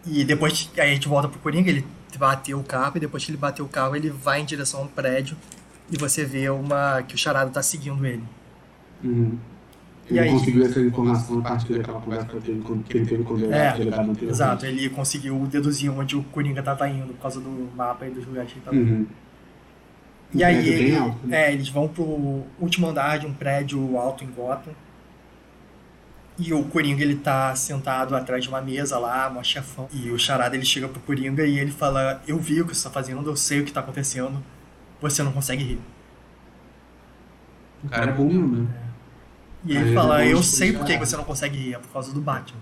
[0.05, 1.85] E depois aí a gente volta pro Coringa, ele
[2.17, 4.83] bateu o carro, e depois que ele bateu o carro, ele vai em direção a
[4.83, 5.35] um prédio
[5.89, 8.23] e você vê uma que o Charada tá seguindo ele.
[9.03, 9.37] Uhum.
[10.09, 10.29] E Ele aí?
[10.31, 13.33] conseguiu essa informação a partir daquela conversa que ele teve com- que ele teve com
[13.35, 14.25] o delegado É, delegado anteriormente.
[14.33, 18.25] Exato, ele conseguiu deduzir onde o Coringa tava indo por causa do mapa e dos
[18.25, 18.91] lugares que ele tava indo.
[18.91, 19.07] Uhum.
[20.33, 21.37] E Um aí prédio bem ele- alto, né?
[21.49, 24.73] é, eles vão pro último andar de um prédio alto em Gotham.
[26.37, 29.87] E o Coringa ele tá sentado atrás de uma mesa lá, mó chefão.
[29.93, 32.83] E o Charada ele chega pro Coringa e ele fala: Eu vi o que você
[32.83, 34.43] tá fazendo, eu sei o que tá acontecendo,
[34.99, 35.79] você não consegue rir.
[37.83, 38.67] O cara é bom mesmo, né?
[39.65, 41.77] E Aí ele ele fala: é Eu sei por que você não consegue rir, é
[41.77, 42.59] por causa do Batman.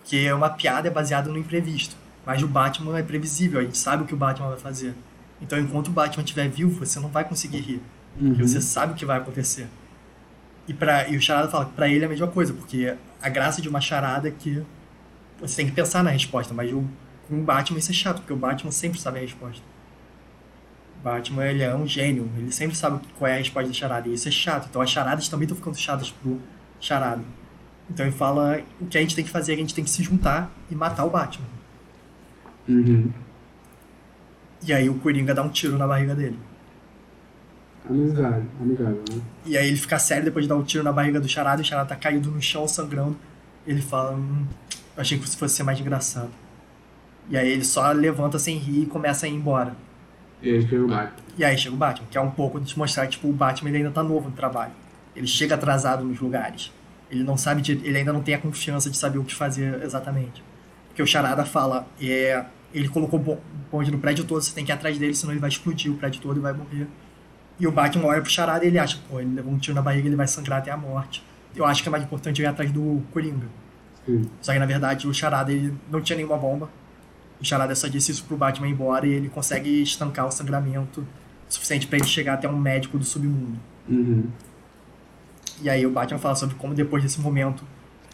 [0.00, 1.96] Porque é uma piada é baseada no imprevisto.
[2.24, 4.94] Mas o Batman é previsível, a gente sabe o que o Batman vai fazer.
[5.40, 7.82] Então enquanto o Batman estiver vivo, você não vai conseguir rir.
[8.18, 8.48] Porque Uhum.
[8.48, 9.68] você sabe o que vai acontecer.
[10.66, 13.28] E, pra, e o Charada fala que pra ele é a mesma coisa, porque a
[13.28, 14.62] graça de uma charada é que
[15.40, 16.84] você tem que pensar na resposta, mas o,
[17.28, 19.62] com o Batman isso é chato, porque o Batman sempre sabe a resposta.
[20.98, 24.08] O Batman ele é um gênio, ele sempre sabe qual é a resposta da charada,
[24.08, 24.66] e isso é chato.
[24.68, 26.40] Então as charadas também estão ficando chatas pro
[26.80, 27.22] charada.
[27.88, 29.84] Então ele fala o que a gente tem que fazer, é que a gente tem
[29.84, 31.46] que se juntar e matar o Batman.
[32.68, 33.12] Uhum.
[34.66, 36.38] E aí o Coringa dá um tiro na barriga dele.
[37.88, 39.22] Amigável, amigável, né?
[39.44, 41.64] E aí ele fica sério depois de dar um tiro na barriga do Charada, e
[41.64, 43.16] o Charada tá caído no chão, sangrando.
[43.64, 44.44] Ele fala, hum,
[44.96, 46.30] eu achei que isso fosse ser mais engraçado.
[47.30, 49.76] E aí ele só levanta sem rir e começa a ir embora.
[50.42, 51.26] E aí chega o Batman.
[51.38, 53.70] E aí chega o Batman, que é um pouco de mostrar que tipo, o Batman
[53.70, 54.72] ele ainda tá novo no trabalho.
[55.14, 56.72] Ele chega atrasado nos lugares.
[57.08, 59.80] Ele não sabe, de, ele ainda não tem a confiança de saber o que fazer
[59.82, 60.42] exatamente.
[60.88, 62.44] Porque o Charada fala, é,
[62.78, 63.38] ele colocou bo-
[63.70, 65.96] bonde no prédio todo, você tem que ir atrás dele, senão ele vai explodir o
[65.96, 66.86] prédio todo e vai morrer.
[67.58, 69.82] E o Batman olha pro Charada e ele acha, pô, ele levou um tiro na
[69.82, 71.22] barriga, ele vai sangrar até a morte.
[71.54, 73.46] Eu acho que é mais importante ir atrás do Coringa.
[74.04, 74.28] Sim.
[74.42, 76.68] Só que na verdade o Charada ele não tinha nenhuma bomba.
[77.40, 81.00] O Charada só disse isso pro Batman ir embora e ele consegue estancar o sangramento
[81.00, 83.58] o suficiente para ele chegar até um médico do submundo.
[83.88, 84.26] Uhum.
[85.62, 87.64] E aí o Batman fala sobre como depois desse momento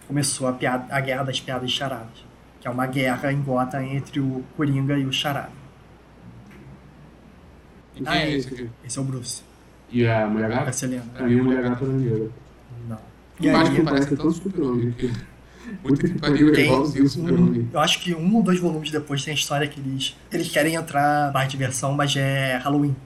[0.06, 2.24] começou a, piada, a guerra das piadas de charadas.
[2.62, 5.50] Que é uma guerra em Gotham entre o Coringa e o Charada.
[7.96, 8.36] E Ah, é é.
[8.36, 8.70] esse aqui?
[8.84, 9.42] Esse é o Bruce.
[9.90, 10.72] E a Mulher Gata?
[10.72, 11.08] se lembra.
[11.14, 12.30] Pra mim, a Mulher Gata não lembra.
[12.88, 12.96] Não.
[12.96, 13.00] O
[13.40, 14.94] E aí, Batman Parece parece que é todo super-homem.
[15.82, 17.68] Puta que pariu, é Tem igualzinho o um, Super-Homem.
[17.72, 20.74] eu acho que um ou dois volumes depois tem a história que eles, eles querem
[20.74, 22.96] entrar na parte de versão, mas é Halloween.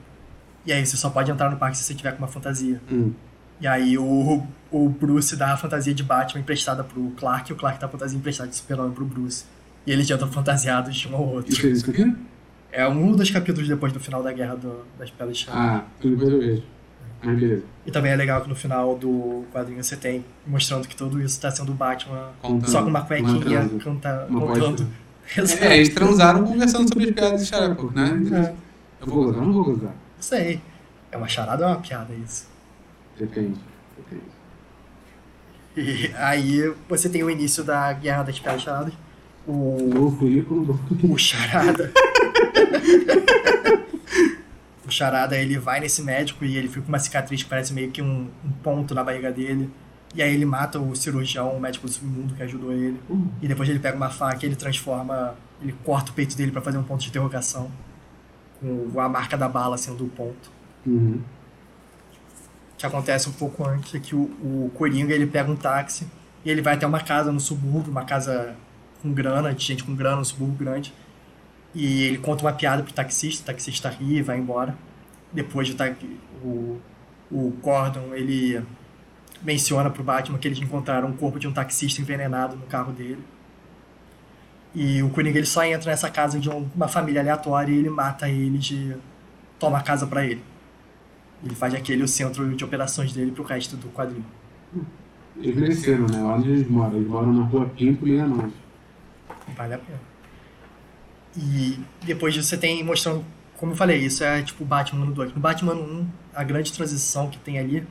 [0.65, 2.81] E aí você só pode entrar no parque se você tiver com uma fantasia.
[2.91, 3.11] Hum.
[3.59, 7.55] E aí o, o Bruce dá a fantasia de Batman emprestada pro Clark e o
[7.57, 9.45] Clark dá a fantasia emprestada de Super-Homem pro Bruce.
[9.85, 11.51] E eles já estão fantasiados de um ao outro.
[11.53, 12.15] Isso, isso aqui?
[12.71, 15.51] É um dos capítulos depois do final da Guerra do- das de Chá.
[15.53, 16.63] Ah, tudo depois eu vejo.
[17.23, 17.63] Ah, beleza.
[17.85, 21.39] E também é legal que no final do quadrinho você tem mostrando que tudo isso
[21.41, 22.69] tá sendo o Batman Contando.
[22.69, 23.79] só com uma cuequinha transa.
[23.79, 24.83] canta, Uma contando.
[24.83, 24.87] bosta.
[25.65, 28.11] É, eles transaram conversando sobre as piadas de Xarapo, né?
[28.31, 28.53] É.
[29.01, 29.89] Eu vou gozar ou não vou gozar?
[29.91, 30.61] Não sei.
[31.11, 32.47] É uma charada ou é uma piada isso?
[33.19, 33.59] Depende.
[33.97, 34.37] Depende.
[35.75, 38.93] E aí você tem o início da Guerra das Piadas Charadas.
[39.47, 41.91] O, Novo currículo, novo o Charada.
[44.85, 47.91] o Charada ele vai nesse médico e ele fica com uma cicatriz que parece meio
[47.91, 49.69] que um, um ponto na barriga dele.
[50.15, 52.99] E aí ele mata o cirurgião, o médico do submundo que ajudou ele.
[53.09, 53.27] Hum.
[53.41, 55.35] E depois ele pega uma faca e ele transforma.
[55.61, 57.71] Ele corta o peito dele pra fazer um ponto de interrogação.
[58.59, 60.51] Com a marca da bala sendo o ponto.
[60.85, 61.21] Uhum.
[62.77, 66.07] Que acontece um pouco antes, é que o, o Coringa ele pega um táxi
[66.45, 68.55] e ele vai até uma casa no subúrbio, uma casa
[69.01, 70.93] com grana, de gente com grana, um subúrbio grande.
[71.73, 74.75] E ele conta uma piada pro taxista, o taxista ri e vai embora.
[75.31, 75.93] Depois o, ta-
[76.43, 76.79] o,
[77.31, 78.63] o Gordon, ele
[79.41, 83.23] menciona pro Batman que eles encontraram um corpo de um taxista envenenado no carro dele.
[84.73, 87.89] E o Coringa ele só entra nessa casa de um- uma família aleatória e ele
[87.89, 88.95] mata eles e
[89.59, 90.41] toma a casa pra ele.
[91.43, 94.25] Ele faz aquele o centro de operações dele pro resto do quadrinho.
[95.37, 96.21] Eles mereceram, né?
[96.23, 96.95] Onde eles moram?
[96.95, 98.51] Eles moram na rua Pinto e Illinois.
[99.55, 99.99] Vale a pena.
[101.37, 103.23] E depois disso você tem mostrando,
[103.57, 105.35] como eu falei, isso é tipo Batman ano 2.
[105.35, 107.85] No Batman ano 1, a grande transição que tem ali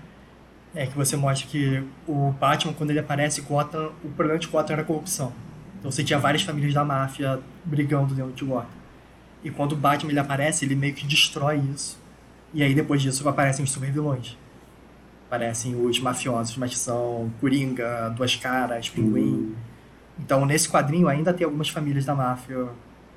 [0.75, 4.73] é que você mostra que o Batman, quando ele aparece, Gotham, o problema de Gotham
[4.73, 5.33] era a corrupção.
[5.79, 8.67] Então você tinha várias famílias da máfia brigando dentro de Gotham.
[9.45, 11.99] E quando o Batman ele aparece, ele meio que destrói isso.
[12.55, 14.37] E aí depois disso aparecem os supervilões.
[15.27, 19.55] Aparecem os mafiosos, mas que são Coringa, Duas Caras, Pinguim.
[20.19, 22.69] Então, nesse quadrinho ainda tem algumas famílias da máfia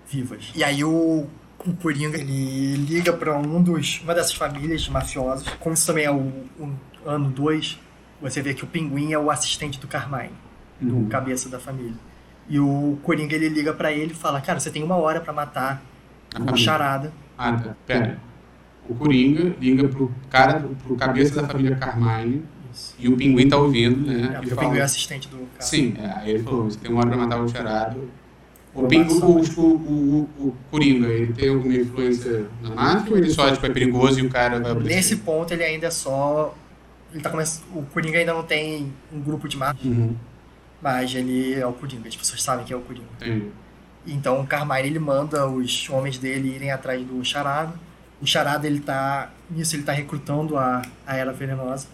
[0.09, 0.51] vivas.
[0.55, 1.27] E aí o,
[1.65, 5.47] o Coringa, ele liga para um dos, uma dessas famílias de mafiosos.
[5.59, 6.17] Como isso também é o,
[6.59, 7.79] o ano 2,
[8.21, 10.33] você vê que o Pinguim é o assistente do Carmine,
[10.81, 11.09] do Uhum.
[11.09, 11.93] cabeça da família.
[12.49, 15.31] E o Coringa, ele liga para ele e fala, cara, você tem uma hora para
[15.31, 15.81] matar
[16.33, 16.57] A o família.
[16.57, 17.13] Charada.
[17.37, 17.75] Ah.
[17.85, 18.19] Pera.
[18.89, 22.43] O Coringa liga pro cara, pro cabeça da família Carmine
[22.97, 24.39] e o pinguim tá ouvindo, né?
[24.41, 25.61] É, E o fala- Pinguim é assistente do cara.
[25.61, 28.09] Sim, é, aí ele falou, você tem uma hora pra matar o charado.
[28.73, 33.17] O, Ou pingu, matar o, o, o, Coringa, ele tem alguma influência na máfia ou
[33.17, 34.73] ele só tipo, é perigoso e o cara vai?
[34.83, 36.55] Nesse ponto, ele ainda é só...
[37.11, 37.65] Ele tá começando...
[37.75, 40.15] O Coringa ainda não tem um grupo de máfia, Uhum.
[40.81, 42.07] mas ele é o Coringa.
[42.07, 43.07] As pessoas sabem que é o Coringa.
[43.19, 43.47] Entendi.
[44.07, 47.73] Então o Carmine ele manda os homens dele irem atrás do Charada.
[48.21, 51.87] O Charada ele tá nisso ele tá recrutando a, a Era Venenosa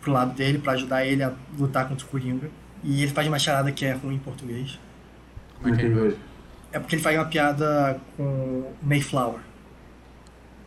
[0.00, 2.50] pro lado dele pra ajudar ele a lutar contra o Coringa.
[2.82, 4.78] E ele faz uma charada que é ruim em português.
[5.60, 5.88] Como é que é?
[5.88, 6.16] hoje?
[6.72, 9.40] É porque ele faz uma piada com Mayflower.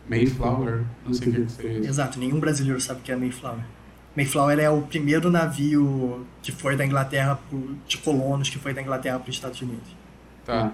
[0.08, 0.84] Mayflower?
[1.06, 1.78] Não sei o que que seria.
[1.88, 3.60] Exato, nenhum brasileiro sabe o que é Mayflower.
[4.16, 8.82] Mayflower é o primeiro navio que foi da Inglaterra pro, de colonos que foi da
[8.82, 9.96] Inglaterra para os Estados Unidos.
[10.44, 10.72] Tá.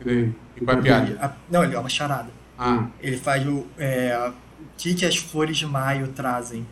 [0.00, 0.32] E daí?
[0.56, 1.18] E qual é a piada?
[1.24, 2.30] A- não, ele é uma charada.
[2.64, 6.64] Ah, Ele faz o, é, o que, que as flores de maio trazem.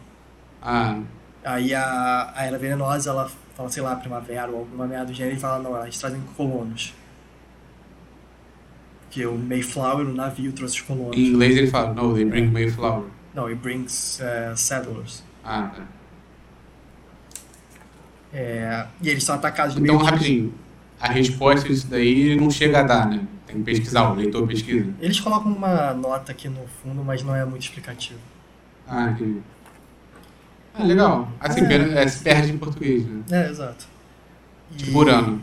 [0.63, 1.01] ah,
[1.45, 5.37] Aí a, a Era Venenosa, ela fala, sei lá, primavera ou alguma merda do gênero,
[5.37, 6.95] e fala, não, elas trazem colonos.
[9.03, 11.17] Porque o Mayflower, o navio, trouxe os colonos.
[11.17, 13.07] em inglês ele fala, no, they bring Mayflower.
[13.35, 15.25] Não, it brings é, settlers.
[15.45, 15.83] Ah, tá.
[18.33, 20.55] É, e eles são atacados no Então, meio de- rapidinho.
[21.01, 23.27] A resposta disso daí não chega a dar, né?
[23.53, 24.93] Tem que pesquisar, o leitor pesquisa.
[25.01, 28.19] Eles colocam uma nota aqui no fundo, mas não é muito explicativo.
[28.87, 29.41] Ah, entendi.
[30.75, 31.29] Ah, legal.
[31.41, 33.23] Assim, per- é, se perde em português, né?
[33.31, 33.87] É, exato.
[34.73, 35.41] E- Tipo Urano.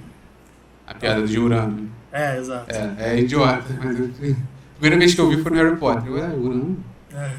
[0.86, 1.90] A piada de Urano.
[2.12, 2.72] É, exato.
[2.74, 3.66] É, é idiota.
[3.84, 6.08] Mas eu, a primeira vez que eu vi foi no Harry Potter.
[6.08, 6.84] Eu, é, Urano?
[7.14, 7.32] É.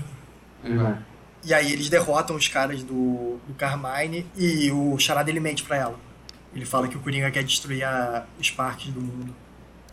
[0.64, 0.98] Aí vai.
[1.44, 5.76] E aí eles derrotam os caras do, do Carmine e o Charada ele mente pra
[5.76, 5.96] ela.
[6.54, 9.34] Ele fala que o Coringa quer destruir a, os parques do mundo.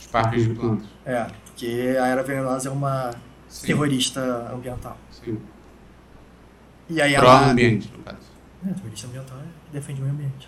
[0.05, 0.85] Os parques de plantas.
[1.05, 3.11] É, porque a Era Venenosa é uma
[3.49, 3.67] Sim.
[3.67, 4.97] terrorista ambiental.
[5.11, 5.37] Sim.
[6.89, 7.39] E aí ela...
[7.39, 8.17] Pró-ambiente, no caso.
[8.67, 10.47] É, terrorista ambiental é que defende o meio ambiente.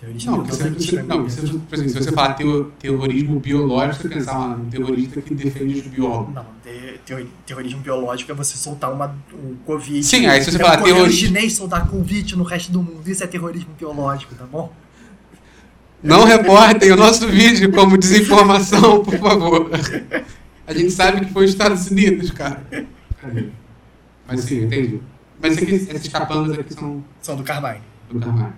[0.00, 1.32] Terrorista Não, ambiental você, você, não ambiente.
[1.34, 5.80] você, exemplo, se você falar teo- terrorismo biológico, você pensar ah, um terrorista que defende
[5.80, 6.34] os biólogos.
[6.34, 10.04] Não, te- terror- terrorismo biológico é você soltar uma, um Covid.
[10.04, 13.10] Sim, aí se você é falar um terrorismo- chinês soltar Covid no resto do mundo.
[13.10, 14.72] Isso é terrorismo biológico, tá bom?
[16.02, 19.70] Não reportem o nosso vídeo como desinformação, por favor.
[20.66, 22.62] A gente sabe que foi os Estados Unidos, cara.
[24.26, 25.00] Mas sim, entendi.
[25.40, 27.82] Mas aqui, esses capangas aqui são São do Carmine.
[28.10, 28.54] do Carvalho.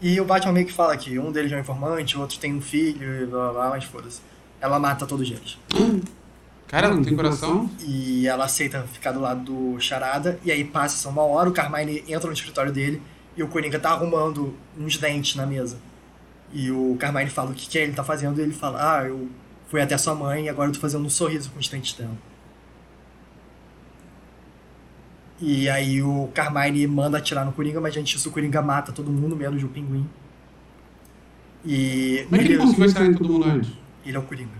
[0.00, 2.52] E o Batman meio que fala que um deles é um informante, o outro tem
[2.52, 4.20] um filho, e blá blá blá, mas foda-se.
[4.60, 5.58] Ela mata todos eles.
[6.66, 7.70] Cara, não tem coração?
[7.80, 12.02] E ela aceita ficar do lado do Charada, e aí passa uma hora, o Carmine
[12.08, 13.00] entra no escritório dele,
[13.36, 15.78] e o Coringa tá arrumando uns dentes na mesa.
[16.52, 19.28] E o Carmine fala o que, que ele tá fazendo, e ele fala, ah, eu
[19.68, 21.60] fui até sua mãe e agora eu tô fazendo um sorriso com
[21.98, 22.16] dela.
[25.40, 29.10] E aí o Carmine manda atirar no Coringa, mas antes disso o Coringa mata todo
[29.10, 30.08] mundo, menos o Pinguim.
[31.64, 33.70] E é que ele conseguiu atirar em todo mundo antes?
[34.04, 34.50] ele é o Coringa.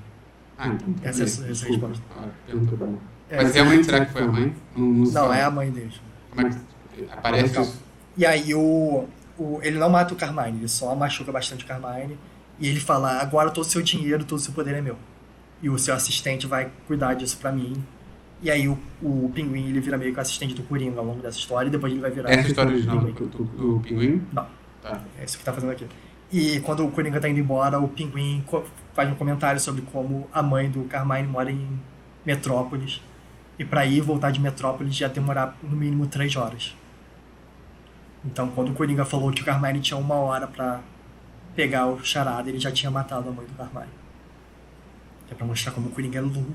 [0.56, 0.94] Ah, então.
[1.02, 2.04] Essa é a essa é a resposta.
[2.16, 2.98] Ah, pergunta pra mim.
[3.28, 4.54] É, Mas realmente será que foi a mãe?
[4.76, 5.92] Não, não, Não, é a mãe dele.
[6.36, 7.78] É que aparece?
[8.16, 9.06] E aí o,
[9.38, 12.18] o, ele não mata o Carmine, ele só machuca bastante o Carmine.
[12.58, 14.96] E ele fala, agora todo o seu dinheiro, todo o seu poder é meu.
[15.62, 17.82] E o seu assistente vai cuidar disso pra mim.
[18.42, 21.22] E aí o, o Pinguim, ele vira meio que o assistente do Coringa ao longo
[21.22, 21.68] dessa história.
[21.68, 22.30] E depois ele vai virar...
[22.30, 23.28] É a história original do, Pinguim.
[23.28, 24.22] do, do pinguim?
[24.32, 24.46] Não.
[24.82, 25.00] Tá.
[25.18, 25.86] É isso que tá fazendo aqui.
[26.32, 28.44] E quando o Coringa tá indo embora, o Pinguim
[28.94, 31.80] faz um comentário sobre como a mãe do Carmine mora em
[32.24, 33.00] Metrópolis.
[33.58, 36.74] E pra ir voltar de Metrópolis ia demorar no mínimo três horas.
[38.24, 40.80] Então quando o Coringa falou que o Carmine tinha uma hora pra
[41.56, 43.92] pegar o charada, ele já tinha matado a mãe do Carmine.
[45.30, 46.54] É pra mostrar como o Coringa é louco.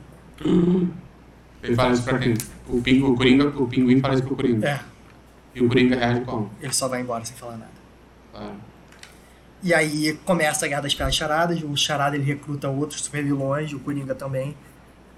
[1.63, 2.33] Ele fala isso pra quem?
[2.67, 4.67] O, ping, o, Coringa, o pinguim fala isso pro Coringa.
[4.67, 4.79] É,
[5.55, 6.49] E o Coringa reage como?
[6.61, 7.71] ele só vai embora sem falar nada.
[8.31, 8.53] Claro.
[9.63, 13.73] E aí começa a guerra das pelas charadas, o charada ele recruta outros super vilões,
[13.73, 14.55] o Coringa também.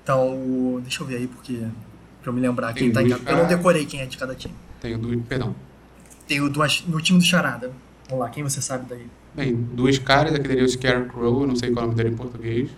[0.02, 1.58] Então, o- deixa eu ver aí porque
[2.22, 3.32] pra eu me lembrar quem Tem tá em cada.
[3.32, 4.56] Eu não decorei quem é de cada time.
[4.80, 5.22] Tenho duas.
[5.28, 5.54] Perdão.
[6.30, 7.74] Tem o duas, no time do charada.
[8.08, 9.08] Vamos lá, quem você sabe daí?
[9.36, 11.98] Bem, duas caras, aquele ali é o Scarecrow, eu não sei qual é o nome
[12.02, 12.70] dele em português.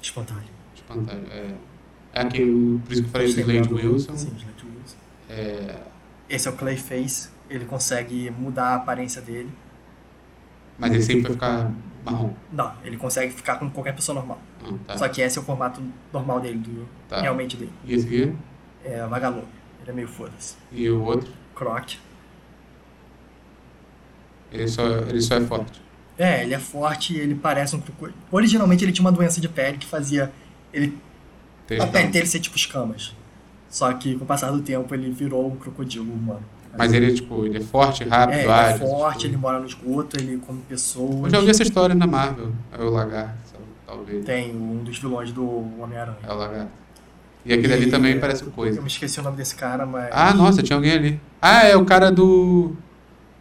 [0.00, 0.42] Espantalho.
[0.74, 1.22] Espantalho.
[1.30, 1.54] É,
[2.12, 4.16] é aquele, por isso que eu falei do Slade Wilson.
[4.16, 4.96] Sim, Slade Wilson.
[5.30, 5.76] É,
[6.28, 7.30] Esse é o Clayface.
[7.48, 9.50] Ele consegue mudar a aparência dele.
[10.78, 11.70] mas ele sempre vai ficar
[12.04, 12.34] marrom.
[12.52, 14.40] Não, ele consegue ficar com qualquer pessoa normal.
[14.64, 14.98] Ah, tá.
[14.98, 17.20] Só que esse é o formato normal dele, do, Tá.
[17.20, 17.72] realmente dele.
[17.84, 18.32] E esse aqui?
[18.84, 19.46] É vagalume.
[19.82, 20.56] Ele é meio foda-se.
[20.70, 21.30] E o outro?
[21.54, 21.94] Croc.
[24.52, 25.80] Ele só, ele só é forte.
[26.18, 28.18] É, ele é forte e ele parece um crocodilo.
[28.30, 30.30] Originalmente ele tinha uma doença de pele que fazia
[30.72, 30.98] ele,
[31.64, 31.90] a Textão.
[31.90, 33.14] pele dele ser tipo escamas.
[33.68, 36.42] Só que com o passar do tempo ele virou um crocodilo humano.
[36.76, 38.86] Mas ele é tipo, ele é forte, rápido, É, ele é ágil.
[38.86, 41.24] forte, tipo- ele mora no esgoto, ele come pessoas.
[41.24, 42.52] Eu já ouvi essa história na Marvel.
[42.78, 43.34] É o lagarto,
[43.86, 44.24] talvez.
[44.24, 45.44] Tem um dos vilões do
[45.80, 46.16] Homem-Aranha.
[46.22, 46.70] É o lagarto.
[47.44, 48.80] E aquele ali também parece Eu coisa.
[48.80, 50.08] me esqueci o nome desse cara, mas.
[50.12, 51.20] Ah, nossa, tinha alguém ali.
[51.40, 52.74] Ah, é o cara do.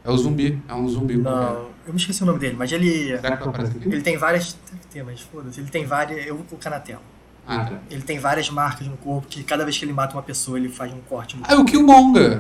[0.04, 0.62] É o zumbi.
[0.68, 1.22] É um zumbi.
[1.22, 1.40] qualquer.
[1.54, 3.18] Não, eu me esqueci o nome dele, mas ele.
[3.20, 3.88] Será que aparece aqui?
[3.88, 4.58] Ele tem várias.
[4.72, 5.60] Deve ter, mas foda-se.
[5.60, 6.26] Ele tem várias.
[6.26, 7.02] Eu vou colocar na tela.
[7.48, 7.80] Ah, tá.
[7.90, 10.70] Ele tem várias marcas no corpo que cada vez que ele mata uma pessoa ele
[10.70, 12.40] faz um corte no Ah, é o Killmonger.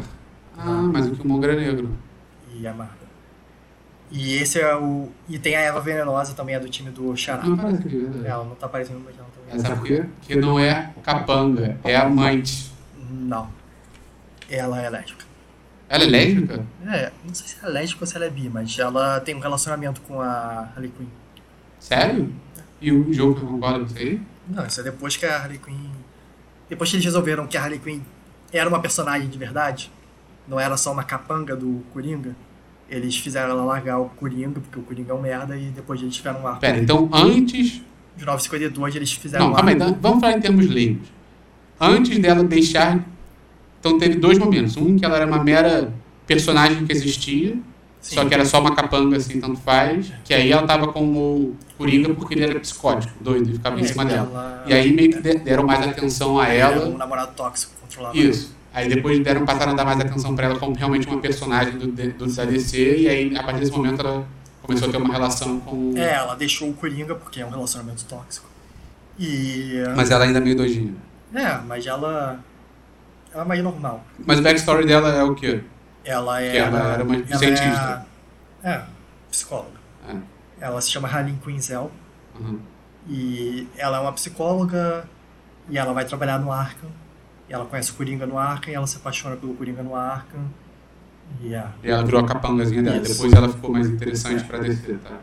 [0.57, 1.89] Ah, mas o Killmonger é negro.
[2.53, 3.01] e amarga.
[4.11, 5.09] E esse é o.
[5.29, 7.43] E tem a Eva Venenosa também, é do time do Chará.
[7.43, 8.27] Não aparece aqui, verdade.
[8.27, 9.55] Ela não tá aparecendo, mas ela também.
[9.55, 10.05] É, sabe por quê?
[10.21, 12.71] Que não é capanga, é amante.
[13.09, 13.47] Não.
[14.49, 15.25] Ela é lésbica.
[15.91, 16.65] Ela é lésbica?
[16.87, 19.35] É, não sei se ela é lésbica ou se ela é bi, mas ela tem
[19.35, 21.07] um relacionamento com a Harley Quinn.
[21.79, 22.33] Sério?
[22.79, 24.21] E o jogo que concorda com isso aí?
[24.47, 25.89] Não, isso é depois que a Harley Quinn.
[26.69, 27.99] Depois que eles resolveram que a Harley Quinn
[28.53, 29.91] era uma personagem de verdade,
[30.47, 32.37] não era só uma capanga do Coringa,
[32.89, 36.15] eles fizeram ela largar o Coringa, porque o Coringa é um merda, e depois eles
[36.15, 36.61] tiveram um arco.
[36.61, 37.81] Pera, então antes.
[38.15, 39.89] De 952 eles fizeram Não, um calma aí, arco.
[39.89, 41.07] então, vamos falar em termos leigos.
[41.79, 43.05] Antes dela deixar.
[43.81, 44.77] Então teve dois momentos.
[44.77, 45.91] Um que ela era uma mera
[46.25, 47.57] personagem que existia,
[47.99, 48.15] Sim.
[48.15, 50.13] só que era só uma capanga assim, tanto faz.
[50.23, 53.83] Que aí ela tava com o Coringa porque ele era psicótico, doido, e ficava em
[53.83, 54.29] É, cima dela.
[54.31, 56.85] ela- E aí meio que de- deram mais atenção a ela.
[56.87, 58.55] um namorado tóxico que controlava Isso.
[58.73, 61.87] Aí depois deram, passaram a dar mais atenção pra ela como realmente uma personagem do,
[61.87, 64.25] do, da DC, e aí a partir desse momento ela
[64.63, 65.91] começou a ter uma relação com.
[65.97, 68.47] É, ela deixou o Coringa porque é um relacionamento tóxico.
[69.19, 69.73] E.
[69.95, 70.93] Mas ela ainda é meio doidinha.
[71.33, 72.39] É, mas ela.
[73.33, 74.03] Ela é mais normal.
[74.25, 75.63] Mas o backstory dela é o quê?
[76.03, 76.51] Ela é.
[76.51, 78.05] Que ela era uma cientista.
[78.63, 78.83] É, é.
[79.29, 79.79] psicóloga.
[80.09, 80.15] É.
[80.59, 81.91] Ela se chama Harleen Quinzel
[82.39, 82.59] Uhum.
[83.07, 85.05] e ela é uma psicóloga
[85.69, 86.89] e ela vai trabalhar no Arkham.
[87.49, 90.45] E ela conhece o Coringa no Arkham e ela se apaixona pelo Coringa no Arkham.
[91.41, 91.65] E, é.
[91.83, 92.97] E ela virou a capangazinha dela.
[92.97, 93.13] Isso.
[93.13, 95.17] Depois ela ficou mais interessante pra descer, tá?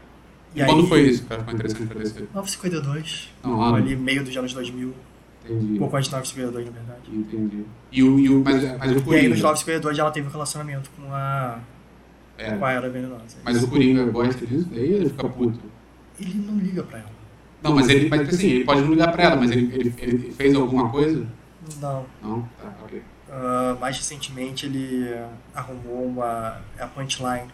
[0.54, 2.28] E E quando aí- foi isso que ela ficou interessante pra descer?
[2.34, 3.76] 952, Não, ano.
[3.76, 4.94] ali meio dos anos 2000,
[5.48, 5.78] Entendi.
[5.78, 7.00] pouco antes de 952 na verdade.
[7.16, 7.64] Entendi.
[7.92, 9.42] E o, e o, mas, mas o E aí nos Coringa...
[9.42, 11.58] 952 ela teve um relacionamento com a,
[12.36, 13.38] É, com a Era Venenosa.
[13.44, 14.68] mas o Coringa gosta disso?
[14.70, 15.58] Daí ele fica puto.
[16.20, 17.10] Ele não liga pra ela.
[17.62, 20.32] Não, mas ele, mas assim, ele pode não ligar pra ela, mas ele, ele, ele
[20.32, 21.26] fez alguma coisa?
[21.80, 22.06] Não.
[22.22, 22.42] Não?
[22.60, 23.02] Tá, ok.
[23.30, 25.06] Ah, mais recentemente ele
[25.54, 27.48] arrumou uma a Punchline,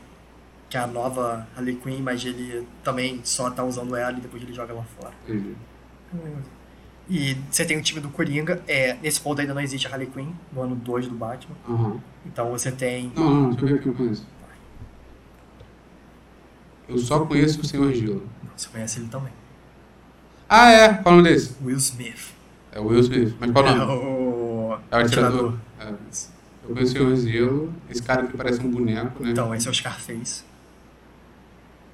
[0.68, 4.42] que é a nova Harley Quinn, mas ele também só tá usando ela e depois
[4.42, 5.12] ele joga ela fora.
[5.26, 5.57] Entendi.
[7.09, 10.07] E você tem o time do Coringa, é, nesse ponto ainda não existe a Harley
[10.09, 11.55] Quinn, no ano 2 do Batman.
[11.68, 12.00] Aham.
[12.24, 13.12] Então você tem.
[13.14, 14.26] Não, não, deixa eu ver aqui o que eu conheço.
[16.88, 18.22] Eu só conheço o Senhor Gelo.
[18.57, 19.32] Você conhece ele também.
[20.48, 20.94] Ah, é?
[20.94, 21.57] Qual é o nome desse?
[21.62, 22.32] Will Smith.
[22.72, 23.34] É o Will Smith.
[23.40, 23.92] Mas qual é o É nome?
[23.92, 24.78] o.
[24.90, 25.55] É o atirador.
[25.80, 25.88] É.
[25.88, 27.74] Eu conheço o Senhor Gelo.
[27.90, 29.30] Esse cara que parece um boneco, né?
[29.30, 30.44] Então, esse é o Scarface.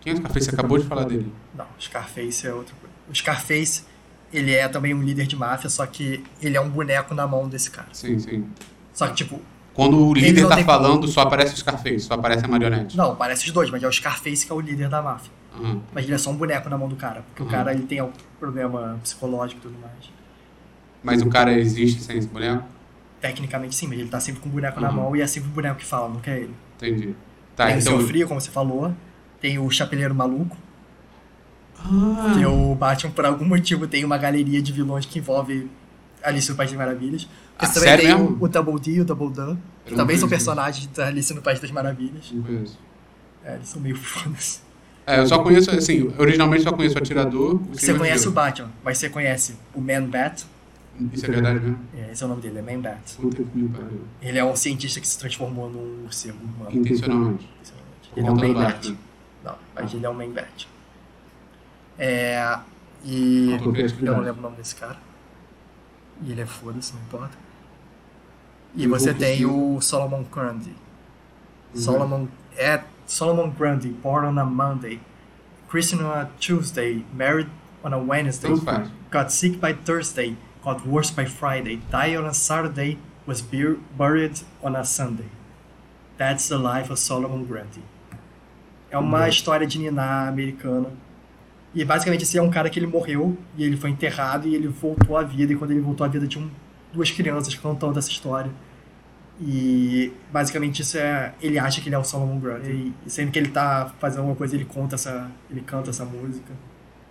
[0.00, 0.40] Quem é o café?
[0.40, 1.32] Você acabou de falar dele.
[1.54, 2.94] Não, Scarface é outra coisa.
[3.08, 3.84] O Scarface,
[4.32, 7.48] ele é também um líder de máfia, só que ele é um boneco na mão
[7.48, 7.88] desse cara.
[7.92, 8.44] Sim, sim.
[8.92, 9.40] Só que, tipo,
[9.74, 12.96] Quando o líder tá falando, só aparece o Scarface, só aparece a marionete.
[12.96, 15.30] não, parece os dois, mas é o Scarface que é o líder da máfia.
[15.54, 15.80] Aham.
[15.92, 17.48] Mas ele é só um boneco na mão do cara, porque Uhum.
[17.48, 20.10] o cara ele tem algum problema psicológico e tudo mais.
[21.02, 22.64] Mas o cara existe sem esse boneco?
[23.20, 24.94] Tecnicamente sim, mas ele tá sempre com o boneco na Uhum.
[24.96, 26.54] mão e é sempre o boneco que fala, não quer ele.
[26.76, 27.14] Entendi.
[27.56, 27.98] Tá, tem o então.
[27.98, 28.94] Seu Frio, como você falou,
[29.40, 30.56] tem o Chapeleiro Maluco,
[31.84, 35.68] Ah, que o Batman, por algum motivo, tem uma galeria de vilões que envolve
[36.22, 37.28] Alice no País das Maravilhas.
[37.58, 38.36] Ah, Você também sério tem mesmo?
[38.40, 41.42] o, o Double D e o Double Dan, que também são personagens da Alice no
[41.42, 42.32] País das Maravilhas.
[43.44, 44.62] É, eles são meio fodas.
[45.06, 47.54] É, eu só conheço, assim, originalmente só conheço o Atirador.
[47.56, 48.30] O Você Senhor conhece o.
[48.32, 50.44] Batman, mas você conhece o Man Bat,
[51.12, 51.78] Isso é verdade mesmo?
[51.96, 53.14] é, esse é o nome dele, é Man Bat.
[53.16, 54.00] Puta que me pariu.
[54.22, 56.76] Ele é um cientista que se transformou num morcego humano.
[56.76, 57.48] Intencionalmente.
[58.14, 58.96] Ele é um Man Bat.
[59.42, 60.68] Não, mas ele é um Man Bat.
[62.00, 62.58] É.
[63.04, 63.50] E.
[63.52, 64.96] Eu não lembro o nome desse cara.
[66.22, 67.36] E ele é foda-se, não importa.
[68.74, 70.70] E Eu você tem o Solomon Grundy.
[71.74, 71.80] Uhum.
[71.80, 72.26] Solomon.
[72.56, 72.82] É.
[73.06, 75.00] Solomon Grundy, born on a Monday.
[75.68, 77.04] Christian on a Tuesday.
[77.12, 77.48] Married
[77.84, 78.50] on a Wednesday.
[79.10, 80.36] Got sick by Thursday.
[80.64, 81.80] Got worse by Friday.
[81.90, 82.98] Died on a Saturday.
[83.26, 85.28] Was bur- buried on a Sunday.
[86.16, 87.82] That's the life of Solomon Grundy.
[88.90, 89.26] É uma Uhum.
[89.28, 90.90] história de Niná americana.
[91.74, 94.68] E basicamente esse é um cara que ele morreu e ele foi enterrado e ele
[94.68, 95.52] voltou à vida.
[95.52, 96.50] E quando ele voltou à vida tinham
[96.92, 98.50] duas crianças contando essa história.
[99.40, 101.32] E basicamente isso é.
[101.40, 102.92] Ele acha que ele é o Solomon Grundy.
[103.06, 105.30] E sempre que ele tá fazendo alguma coisa, ele conta essa.
[105.50, 106.52] ele canta essa música.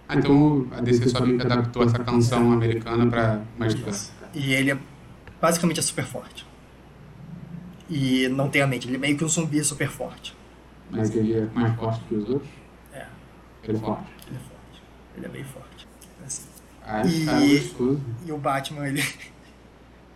[0.07, 4.11] Ah, então a DC só meio que adaptou essa canção americana pra mais diversa.
[4.33, 4.77] E ele é
[5.41, 6.45] basicamente é super forte.
[7.89, 10.35] E não tem a mente, ele é meio que um zumbi super forte.
[10.91, 12.49] Mas ele é mais forte que os outros?
[12.93, 13.05] É,
[13.63, 14.18] Ele é forte.
[15.19, 15.25] Ele é.
[15.25, 15.87] Ele é bem forte.
[16.25, 16.43] Assim.
[16.85, 18.01] Ah, E- tá gostoso.
[18.25, 19.03] E o Batman, ele.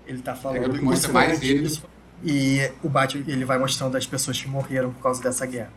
[0.05, 0.59] Ele tá falando.
[0.63, 1.79] Legal que mostra mais ele.
[2.25, 5.71] E o Batman, ele vai mostrando as pessoas que morreram por causa dessa guerra.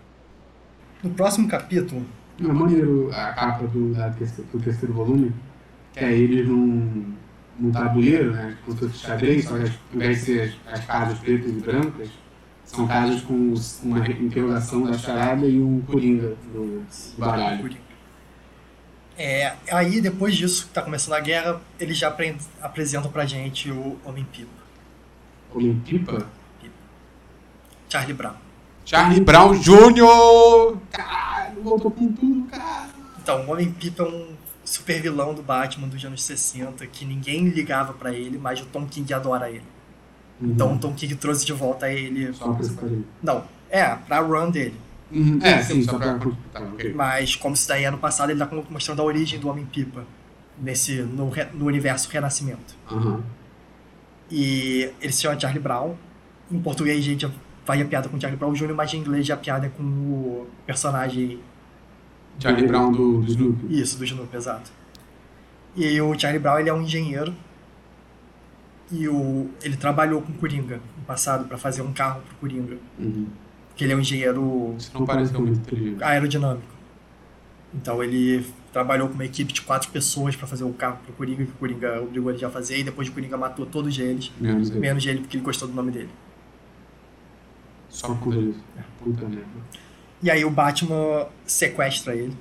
[1.01, 2.05] No próximo capítulo,
[2.41, 5.33] Não, é maneiro a capa do, da terceiro, do terceiro volume,
[5.93, 7.13] que é ele num,
[7.57, 8.57] num tabuleiro, né?
[8.67, 12.09] Com todo xadrez, só que ao invés de ser as, as casas pretas e brancas,
[12.65, 16.83] são casas com os- uma interrogação da charada e um coringa do
[17.17, 17.71] baralho.
[19.19, 23.71] É, aí, depois disso, que tá começando a guerra, eles já apre- apresentam pra gente
[23.71, 24.51] o Homem-Pipa,
[25.55, 26.25] Homem pipa?
[27.89, 28.35] Charlie Brown.
[28.85, 30.77] Charlie Brown Jr.
[30.93, 32.91] Caralho, voltou com tudo, cara.
[33.23, 37.93] Então, o Homem-Pipa é um super vilão do Batman dos anos 60, que ninguém ligava
[37.95, 39.65] pra ele, mas o Tom King adora ele.
[40.41, 42.31] Então o Tom King trouxe de volta ele.
[42.35, 42.89] Só pra.
[43.23, 44.79] Não, é, pra run dele.
[45.11, 46.19] Uhum, É, sim, só pra.
[46.53, 46.93] Tá, ok.
[46.95, 50.05] Mas como isso daí é ano passado, ele tá mostrando a origem do Homem-Pipa
[50.61, 52.75] nesse, no, re- no universo Renascimento.
[52.91, 53.23] Aham.
[54.31, 55.95] E ele se chama Charlie Brown.
[56.51, 57.29] Em português a gente
[57.65, 60.47] vai a piada com Charlie Brown Jr., mas em inglês a piada é com o
[60.67, 61.41] personagem
[62.39, 63.81] Charlie Brown do, do Snoopy.
[63.81, 64.71] Isso, do Snoopy, exato.
[65.77, 67.33] E o Charlie Brown, ele é um engenheiro.
[68.91, 72.77] E o, ele trabalhou com o Coringa no passado para fazer um carro pro Coringa.
[72.99, 73.27] Uhum.
[73.77, 76.03] Porque ele é um engenheiro Isso não pareceu muito inteligente.
[76.03, 76.67] aerodinâmico.
[77.75, 81.45] Então ele trabalhou com uma equipe de quatro pessoas para fazer o carro pro Coringa,
[81.45, 82.79] que o Coringa obrigou ele a fazer.
[82.79, 84.79] E depois o Coringa matou todos eles, Menos ele.
[84.81, 86.09] menos ele porque ele gostou do nome dele.
[87.91, 88.59] Só por isso.
[88.99, 89.45] Puta merda.
[90.23, 92.35] E aí o Batman sequestra ele.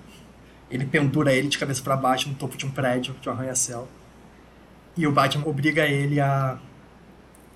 [0.71, 3.87] Ele pendura ele de cabeça para baixo no topo de um prédio, de um arranha-céu.
[4.95, 6.57] E o Batman obriga ele a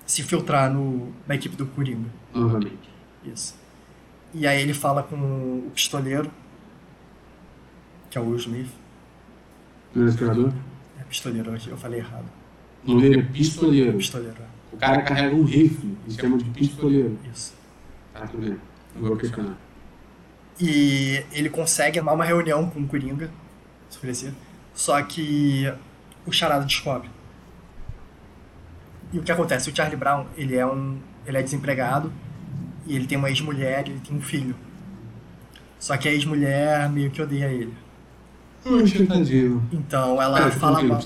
[0.04, 2.08] se filtrar no, na equipe do Coringa.
[2.34, 2.90] Novamente.
[3.24, 3.58] Isso.
[4.32, 6.30] E aí ele fala com o pistoleiro,
[8.08, 8.70] que é o Will Smith.
[9.94, 10.10] Não é?
[11.00, 12.26] É pistoleiro, eu falei errado.
[12.84, 13.98] O nome dele é pistoleiro.
[13.98, 14.36] Pistoleiro,
[14.72, 17.18] O cara carrega um rifle e chama de pistoleiro.
[17.24, 17.28] é.
[17.28, 17.54] isso.
[18.12, 18.58] Tá, tudo bem.
[18.94, 19.56] Não vou questionar.
[20.60, 23.30] E ele consegue armar uma reunião com o Coringa,
[23.88, 24.32] se oferecer.
[24.74, 25.72] Só que
[26.26, 27.08] o Charada descobre.
[29.12, 29.70] E o que acontece?
[29.70, 30.98] O Charlie Brown, ele é um.
[31.26, 32.12] ele é desempregado
[32.86, 34.54] e ele tem uma ex-mulher e ele tem um filho.
[35.78, 37.74] Só que a ex-mulher meio que odeia ele.
[38.62, 39.62] Poxa, tadinho.
[39.72, 41.00] Então ela Ah, fala do mal.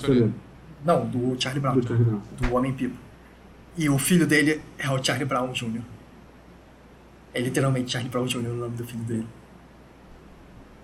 [0.83, 2.21] Não, do Charlie Brown, Do Charlie Brown.
[2.37, 2.95] do Homem-Pipo.
[3.77, 5.81] E o filho dele é o Charlie Brown Jr.
[7.33, 8.37] É literalmente Charlie Brown Jr.
[8.49, 9.27] o nome do filho dele.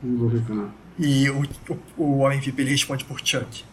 [0.02, 0.70] Não vou questionar.
[1.00, 1.44] E o,
[1.98, 3.64] o, o Homem-Pipo ele responde por Chuck.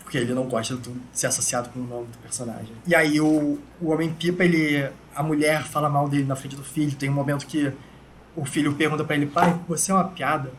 [0.00, 2.72] Porque ele não gosta de ser associado com o nome do personagem.
[2.86, 4.88] E aí o, o Homem-Pipo, ele.
[5.14, 6.94] A mulher fala mal dele na frente do filho.
[6.96, 7.72] Tem um momento que
[8.36, 10.50] o filho pergunta pra ele, pai, você é uma piada?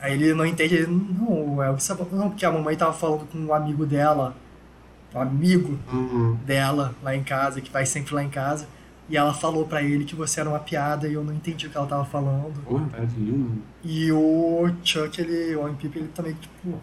[0.00, 3.38] Aí ele não entende, ele, não, é, você- não, porque a mamãe tava falando com
[3.38, 4.36] um amigo dela,
[5.14, 6.36] um amigo Uhum.
[6.44, 8.68] dela lá em casa, que vai sempre lá em casa,
[9.08, 11.70] e ela falou pra ele que você era uma piada e eu não entendi o
[11.70, 12.54] que ela tava falando.
[12.90, 13.62] Tadinho, mano.
[13.82, 16.78] E o Chuck, ele, o Pipa, ele também, tipo.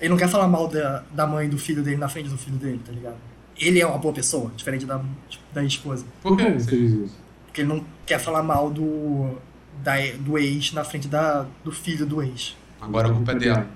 [0.00, 2.56] Ele não quer falar mal da, da mãe do filho dele na frente do filho
[2.56, 3.16] dele, tá ligado?
[3.58, 6.04] Ele é uma boa pessoa, diferente da, tipo, da esposa.
[6.22, 7.16] Por que você diz isso?
[7.46, 9.36] Porque ele não quer falar mal do,
[9.82, 12.54] da, do ex na frente da, do filho do ex.
[12.80, 13.66] Agora a culpa é dela.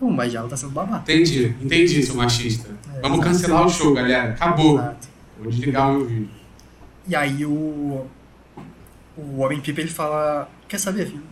[0.00, 1.12] Não, mas ela tá sendo babaca.
[1.12, 2.68] Entendi, entendi, seu machista.
[3.02, 4.32] Vamos cancelar o show, galera.
[4.32, 4.78] Acabou.
[4.78, 5.08] Exato.
[5.38, 6.30] Vou desligar o meu vídeo.
[7.06, 8.06] E aí o.
[9.16, 10.48] O Homem Pipa ele fala.
[10.68, 11.22] Quer saber, filho?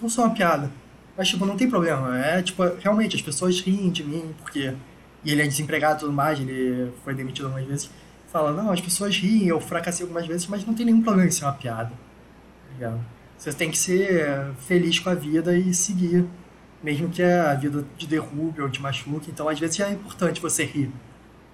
[0.00, 0.70] Não sou uma piada.
[1.16, 2.18] Mas, tipo, não tem problema.
[2.18, 4.72] É, tipo, realmente, as pessoas riem de mim, porque.
[5.28, 7.90] E ele é desempregado e tudo mais, ele foi demitido algumas vezes.
[8.32, 11.30] Fala, não, as pessoas riem, eu fracassei algumas vezes, mas não tem nenhum problema em
[11.30, 11.92] ser uma piada.
[12.80, 12.98] Tá?
[13.36, 16.24] Você tem que ser feliz com a vida e seguir.
[16.82, 19.30] Mesmo que a vida te derrube ou te machuque.
[19.30, 20.90] Então, às vezes, é importante você rir.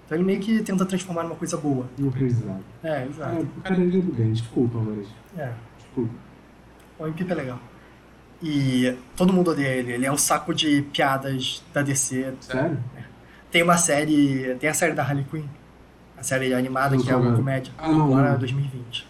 [0.06, 1.88] Então, ele meio que tenta transformar numa coisa boa.
[1.98, 2.60] Não precisava.
[2.80, 3.42] É, É, exato.
[3.42, 4.32] o cara é do bem.
[4.34, 5.08] Desculpa, mas.
[5.36, 5.52] É.
[5.78, 6.14] Desculpa.
[6.96, 7.58] O Homem-Pipa é legal.
[8.40, 9.92] E todo mundo odeia ele.
[9.94, 12.34] Ele é um saco de piadas da DC.
[12.40, 12.78] Sério?
[13.54, 14.56] Tem uma série.
[14.58, 15.44] Tem a série da Harley Quinn.
[16.18, 17.72] A série animada, Não que é uma comédia.
[17.78, 18.38] Ah, não, Agora não.
[18.38, 19.06] 2020.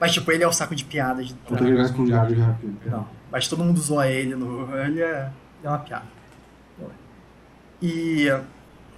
[0.00, 1.30] Mas, tipo, ele é um saco de piadas.
[1.30, 2.76] Eu da- tô ligado com o diário de rápido.
[2.86, 3.06] Não.
[3.30, 4.34] Mas todo mundo zoa ele.
[4.34, 4.76] No...
[4.78, 5.30] Ele é...
[5.62, 6.06] é uma piada.
[7.80, 8.26] E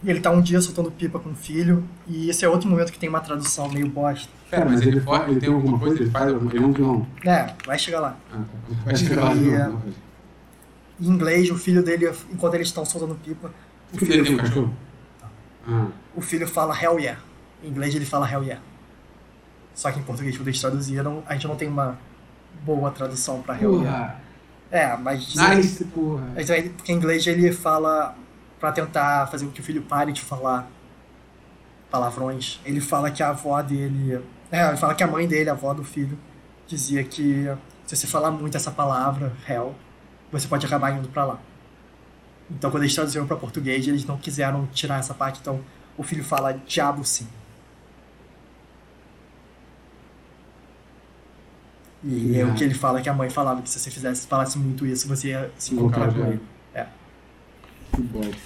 [0.02, 1.84] ele tá um dia soltando pipa com o filho.
[2.08, 4.30] E esse é outro momento que tem uma tradução meio bosta.
[4.50, 7.06] Pera, mas ele, fora, ele tem alguma coisa, ele faz Ele é um vilão.
[7.22, 8.16] É, vai chegar lá.
[8.32, 8.40] Ah.
[8.82, 9.82] Vai chegar lá, E, não, é, não.
[10.98, 13.52] Em inglês, o filho dele, enquanto eles estão soltando pipa,
[13.92, 14.74] O filho dele tem um cachorro?
[15.68, 17.20] Ah, o filho fala hell yeah.
[17.62, 18.62] Em inglês ele fala hell yeah.
[19.74, 21.98] Só que em português, quando eles traduziram, a gente não tem uma
[22.62, 24.06] boa tradução pra hell yeah.
[24.06, 24.20] porra.
[24.70, 25.34] É, mas...
[25.34, 26.24] Nice, porra.
[26.76, 28.16] Porque em inglês ele fala
[28.58, 30.68] pra tentar fazer com que o filho pare de falar
[31.90, 32.60] palavrões.
[32.64, 34.20] Ele fala que a avó dele...
[34.50, 36.18] É, ele fala que a mãe dele, a avó do filho,
[36.66, 37.46] dizia que
[37.86, 39.74] se você falar muito essa palavra, hell,
[40.32, 41.38] você pode acabar indo pra lá.
[42.50, 45.60] Então, quando eles traduziram pra português, eles não quiseram tirar essa parte, então
[45.96, 47.26] o filho fala diabo sim.
[52.04, 54.56] E é o que ele fala que a mãe falava, que se você fizesse, falasse
[54.58, 56.40] muito isso, você ia se encontrar com ele.
[56.72, 56.86] É.
[57.92, 58.36] Que bosta.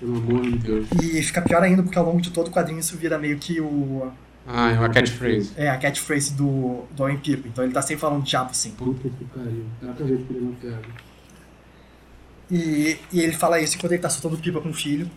[0.00, 0.88] Pelo amor de Deus.
[1.00, 3.60] E fica pior ainda, porque ao longo de todo o quadrinho isso vira meio que
[3.60, 4.10] o.
[4.46, 5.52] Ah, é uma catchphrase.
[5.56, 7.46] É, a catchphrase do, do Homem Pipo.
[7.46, 8.72] Então ele tá sempre falando diabo sim.
[8.72, 9.64] Puta que pariu.
[9.80, 10.82] Dá pra ver que ele não pega.
[12.50, 15.10] E, e ele fala isso enquanto ele tá soltando pipa com o filho.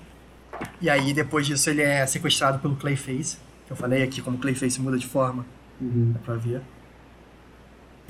[0.81, 3.37] E aí, depois disso, ele é sequestrado pelo Clayface.
[3.65, 5.45] Que eu falei aqui, como o Clayface muda de forma,
[5.79, 6.11] Uhum.
[6.13, 6.61] dá pra ver.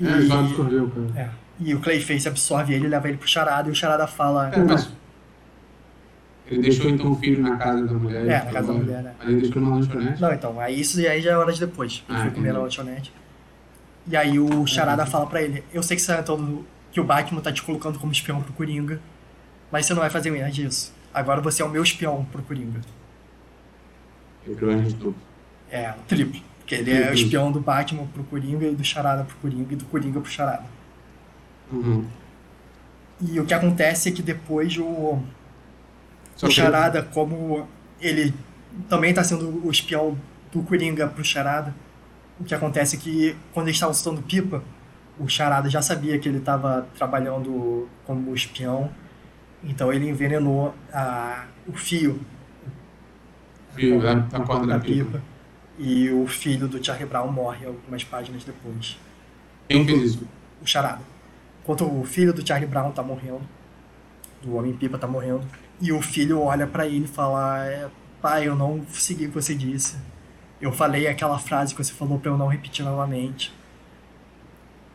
[0.00, 1.06] É, ele só absorveu, cara.
[1.26, 3.68] é, e o Clayface absorve ele e leva ele pro Charada.
[3.68, 4.48] E o Charada fala...
[4.50, 4.88] Pera, mas
[6.46, 8.22] Ele deixou então o filho na casa da mulher.
[8.26, 9.14] É, na casa da mulher, né?
[9.20, 10.22] Aí ele deixou na lanchonete.
[10.22, 12.04] Não, então, aí isso aí já é horas depois.
[12.08, 13.12] Ele Ah, foi comer na lanchonete.
[14.06, 16.64] E aí o Charada fala pra ele, eu sei que você é todo.
[16.98, 19.00] Que o Batman tá te colocando como espião pro Coringa,
[19.70, 20.92] mas você não vai fazer mais disso.
[21.14, 22.80] Agora você é o meu espião pro Coringa.
[24.48, 25.14] Grande tudo.
[25.70, 26.40] É, triplo.
[26.58, 29.76] Porque ele é o espião do Batman pro Coringa e do Charada pro Coringa e
[29.76, 30.64] do Coringa pro Charada.
[31.70, 32.04] Uhum.
[33.20, 35.20] E o que acontece é que depois o,
[36.34, 37.68] Só o que- Charada, como
[38.00, 38.34] ele
[38.88, 40.18] também tá sendo o espião
[40.52, 41.72] do Coringa pro Charada,
[42.40, 44.64] o que acontece é que quando eles estavam soltando pipa,
[45.18, 48.90] o Charada já sabia que ele estava trabalhando como espião,
[49.62, 52.20] então ele envenenou a, o fio,
[53.74, 55.22] Fio da, a, da corda da pipa.
[55.78, 58.98] E o filho do Charlie Brown morre algumas páginas depois.
[59.68, 60.28] Quem fez isso?
[60.60, 61.02] O Charada.
[61.62, 63.42] Enquanto o filho do Charlie Brown tá morrendo,
[64.42, 65.46] do Homem-Pipa tá morrendo,
[65.80, 67.88] e o filho olha para ele e fala: é,
[68.20, 69.96] Pai, eu não segui o que você disse.
[70.60, 73.54] Eu falei aquela frase que você falou para eu não repetir novamente.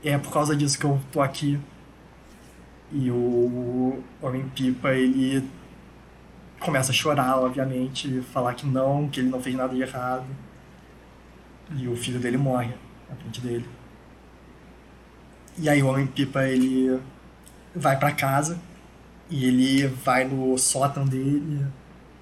[0.04, 1.60] É por causa disso que eu tô aqui.
[2.92, 5.48] E o Homem-Pipa, ele
[6.60, 10.26] começa a chorar, obviamente, falar que não, que ele não fez nada de errado.
[11.78, 12.74] E o filho dele morre
[13.10, 13.66] na frente dele.
[15.58, 17.00] E aí o Homem-Pipa, ele
[17.76, 18.60] vai para casa
[19.30, 21.66] e ele vai no sótão dele,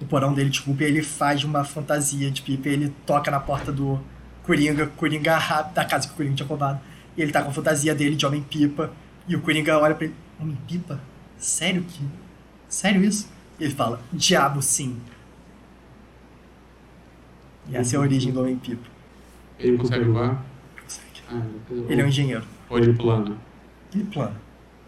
[0.00, 3.70] no porão dele, desculpa, e ele faz uma fantasia de pipa, ele toca na porta
[3.70, 4.00] do
[4.44, 5.38] Coringa, Coringa
[5.74, 6.80] da casa que o Coringa tinha roubado.
[7.16, 8.90] E ele tá com a fantasia dele de Homem-Pipa,
[9.28, 11.00] e o Coringa olha pra ele, Homem-Pipa?
[11.38, 12.00] Sério que...
[12.68, 13.28] Sério isso?
[13.60, 14.96] E ele fala, diabo sim.
[17.68, 18.88] E essa é a origem do Homem-Pipa.
[19.58, 20.42] Ele consegue voar?
[21.30, 21.40] Ah,
[21.88, 22.44] Ele é um engenheiro.
[22.68, 23.36] Ou ele pulando?
[23.94, 24.34] Ele plana.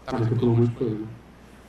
[0.05, 0.97] Tá, Mas eu pulou um monte de coisa.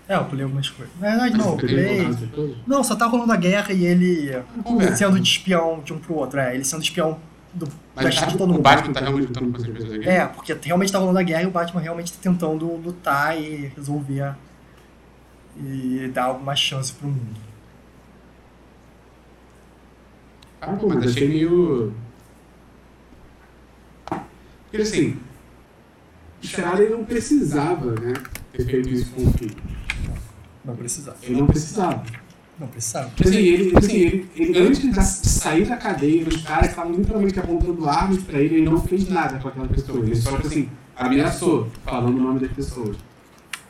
[0.08, 0.94] É, eu pulei algumas coisas.
[1.00, 2.56] Na verdade, não, eu pulei...
[2.66, 4.96] Não, só tá rolando a guerra e ele Conversa.
[4.96, 6.38] sendo de espião de um pro outro.
[6.38, 7.18] É, ele sendo espião
[7.56, 8.60] do, da de tá, todo o.
[8.60, 10.08] Batman tá realmente lutando com essas pessoas aqui?
[10.08, 13.72] É, porque realmente tá rolando a guerra e o Batman realmente tá tentando lutar e
[13.74, 14.34] resolver
[15.58, 17.40] e dar alguma chance pro mundo.
[20.60, 21.94] Ah, pô, mas achei meio...
[24.70, 25.18] Porque assim,
[26.42, 28.12] O Charada ele não precisava, né?
[28.52, 29.56] Ter feito isso com o filho.
[30.64, 31.16] Não precisava.
[31.22, 32.04] Ele não precisava.
[32.58, 33.10] Não precisava.
[33.20, 37.88] Assim, ele, assim, ele, ele antes de sair da cadeia, os caras estavam literalmente apontando
[37.88, 39.98] armas pra ele, ele não fez nada com aquela pessoa.
[39.98, 42.96] Ele só, tipo assim, ameaçou, falando o nome das pessoas.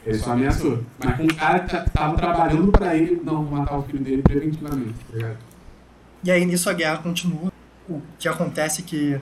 [0.04, 0.84] Ele só ameaçou.
[1.04, 4.22] Mas com um cara que ta- tava trabalhando pra ele não matar o filho dele
[4.22, 5.36] preventivamente, tá ligado?
[6.22, 7.52] E aí nisso a guerra continua.
[7.88, 9.20] O que acontece é que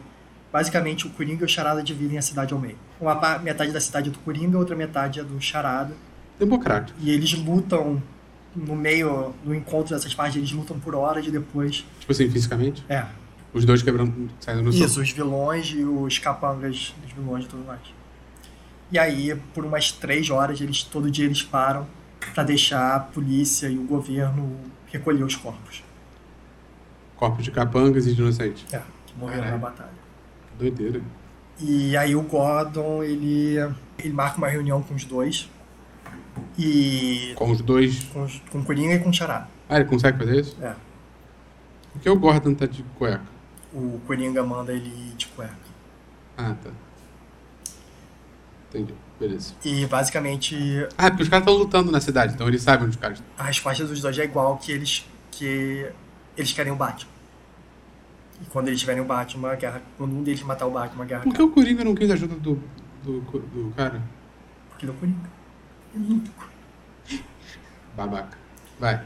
[0.52, 2.76] basicamente o Coringa e o Charada dividem a cidade ao meio.
[3.00, 5.94] Uma metade da cidade é do Coringa, outra metade é do Charada.
[6.38, 6.98] democrático.
[7.00, 8.02] E eles lutam
[8.54, 11.84] no meio do encontro dessas partes, eles lutam por horas e depois.
[12.00, 12.84] Tipo assim, fisicamente.
[12.88, 13.04] É,
[13.52, 15.00] Os dois quebrando, saindo no isso, soco.
[15.00, 17.80] os vilões e os capangas dos vilões e tudo mais.
[18.92, 21.86] E aí, por umas três horas, eles todo dia eles param
[22.32, 24.56] pra deixar a polícia e o governo
[24.90, 25.82] recolher os corpos.
[27.16, 28.64] Corpos de capangas e de inocentes.
[28.72, 29.60] É, que morreram Caralho.
[29.60, 29.90] na batalha.
[30.58, 31.00] Doideira.
[31.60, 33.56] E aí o Gordon, ele,
[33.98, 35.48] ele marca uma reunião com os dois.
[36.58, 37.32] E.
[37.36, 38.04] Com os dois.
[38.04, 39.48] com, os- com o Coringa e com o Charada.
[39.68, 40.56] Ah, ele consegue fazer isso?
[40.62, 40.74] É.
[41.92, 43.22] Por que o Gordon tá de cueca?
[43.72, 45.54] O Coringa manda ele ir de cueca.
[46.36, 46.70] Ah, tá.
[48.68, 48.94] Entendi.
[49.18, 49.54] Beleza.
[49.64, 50.56] E basicamente
[50.98, 53.32] Ah, porque os caras estão lutando na cidade, então eles sabem onde os caras estão.
[53.38, 55.88] a resposta dos dois é igual que eles que
[56.36, 57.10] eles querem o Batman.
[58.42, 61.06] E quando eles tiverem o Batman, a guerra, quando um deles matar o Batman, a
[61.06, 62.60] guerra Por que o Coringa não quis a ajuda do,
[63.04, 64.02] do, do cara?
[64.70, 65.30] Porque ele é o Coringa.
[65.94, 66.48] Olímpico.
[67.96, 68.36] Babaca.
[68.78, 69.04] Vai.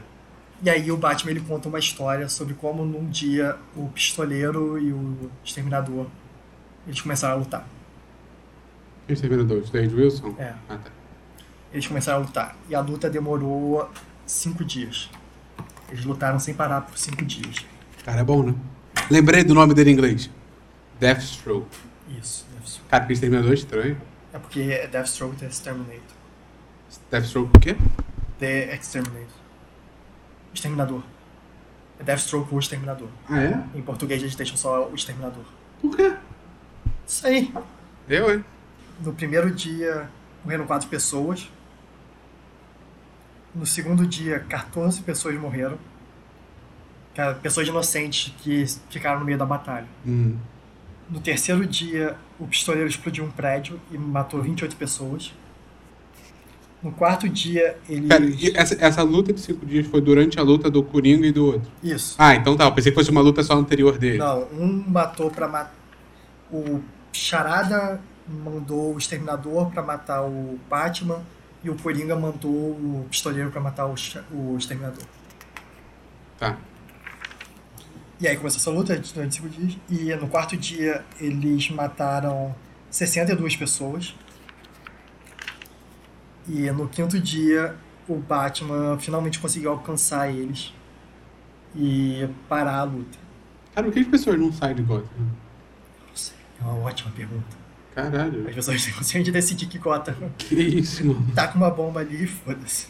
[0.61, 4.91] E aí o Batman ele conta uma história sobre como num dia o pistoleiro e
[4.91, 6.07] o exterminador
[6.85, 7.67] eles começaram a lutar.
[9.07, 9.45] Quem terminou?
[9.45, 10.35] O Wilson?
[10.37, 10.53] É.
[10.67, 10.91] Ah, tá.
[11.71, 12.55] Eles começaram a lutar.
[12.67, 13.89] E a luta demorou
[14.25, 15.09] cinco dias.
[15.89, 17.65] Eles lutaram sem parar por cinco dias.
[18.03, 18.55] Cara, é bom, né?
[19.09, 20.29] Lembrei do nome dele em inglês.
[20.99, 21.67] Deathstroke.
[22.19, 22.89] Isso, Deathstroke.
[22.89, 24.01] Cara, que exterminador estranho.
[24.33, 26.18] É porque é Deathstroke The Exterminator.
[27.11, 27.75] Deathstroke o quê?
[28.39, 29.27] The Exterminator.
[30.53, 31.03] Exterminador.
[31.99, 33.09] É Deathstroke o Exterminador.
[33.29, 33.63] Ah, é?
[33.77, 35.43] Em português eles deixam só o Exterminador.
[35.81, 36.15] Por quê?
[37.05, 37.53] Isso aí.
[38.07, 38.45] Eu, hein?
[39.01, 40.09] No primeiro dia
[40.43, 41.49] morreram quatro pessoas.
[43.53, 45.77] No segundo dia, 14 pessoas morreram.
[47.15, 49.87] Cara, Pessoas inocentes que ficaram no meio da batalha.
[50.05, 50.37] Hum.
[51.09, 55.33] No terceiro dia, o pistoleiro explodiu um prédio e matou 28 pessoas.
[56.81, 58.07] No quarto dia, ele.
[58.07, 58.23] Cara,
[58.55, 61.69] essa, essa luta de cinco dias foi durante a luta do Coringa e do outro.
[61.83, 62.15] Isso.
[62.17, 62.65] Ah, então tá.
[62.65, 64.17] Eu pensei que fosse uma luta só anterior dele.
[64.17, 65.75] Não, um matou pra matar.
[66.51, 71.21] O Charada mandou o Exterminador pra matar o Batman
[71.63, 73.95] e o Coringa mandou o Pistoleiro pra matar o,
[74.31, 75.03] o Exterminador.
[76.37, 76.57] Tá.
[78.21, 79.77] E aí começou essa luta durante cinco dias.
[79.89, 82.55] E no quarto dia eles mataram
[82.89, 84.15] 62 pessoas.
[86.49, 87.75] E no quinto dia
[88.07, 90.73] o Batman finalmente conseguiu alcançar eles
[91.75, 93.17] e parar a luta.
[93.75, 95.07] Cara, por que as pessoas não saem de Gotham?
[96.59, 97.57] É uma ótima pergunta.
[97.93, 98.47] Caralho.
[98.47, 101.31] As pessoas têm consciência de decidir que Gotham Que isso, mano.
[101.35, 102.87] tá com uma bomba ali foda-se.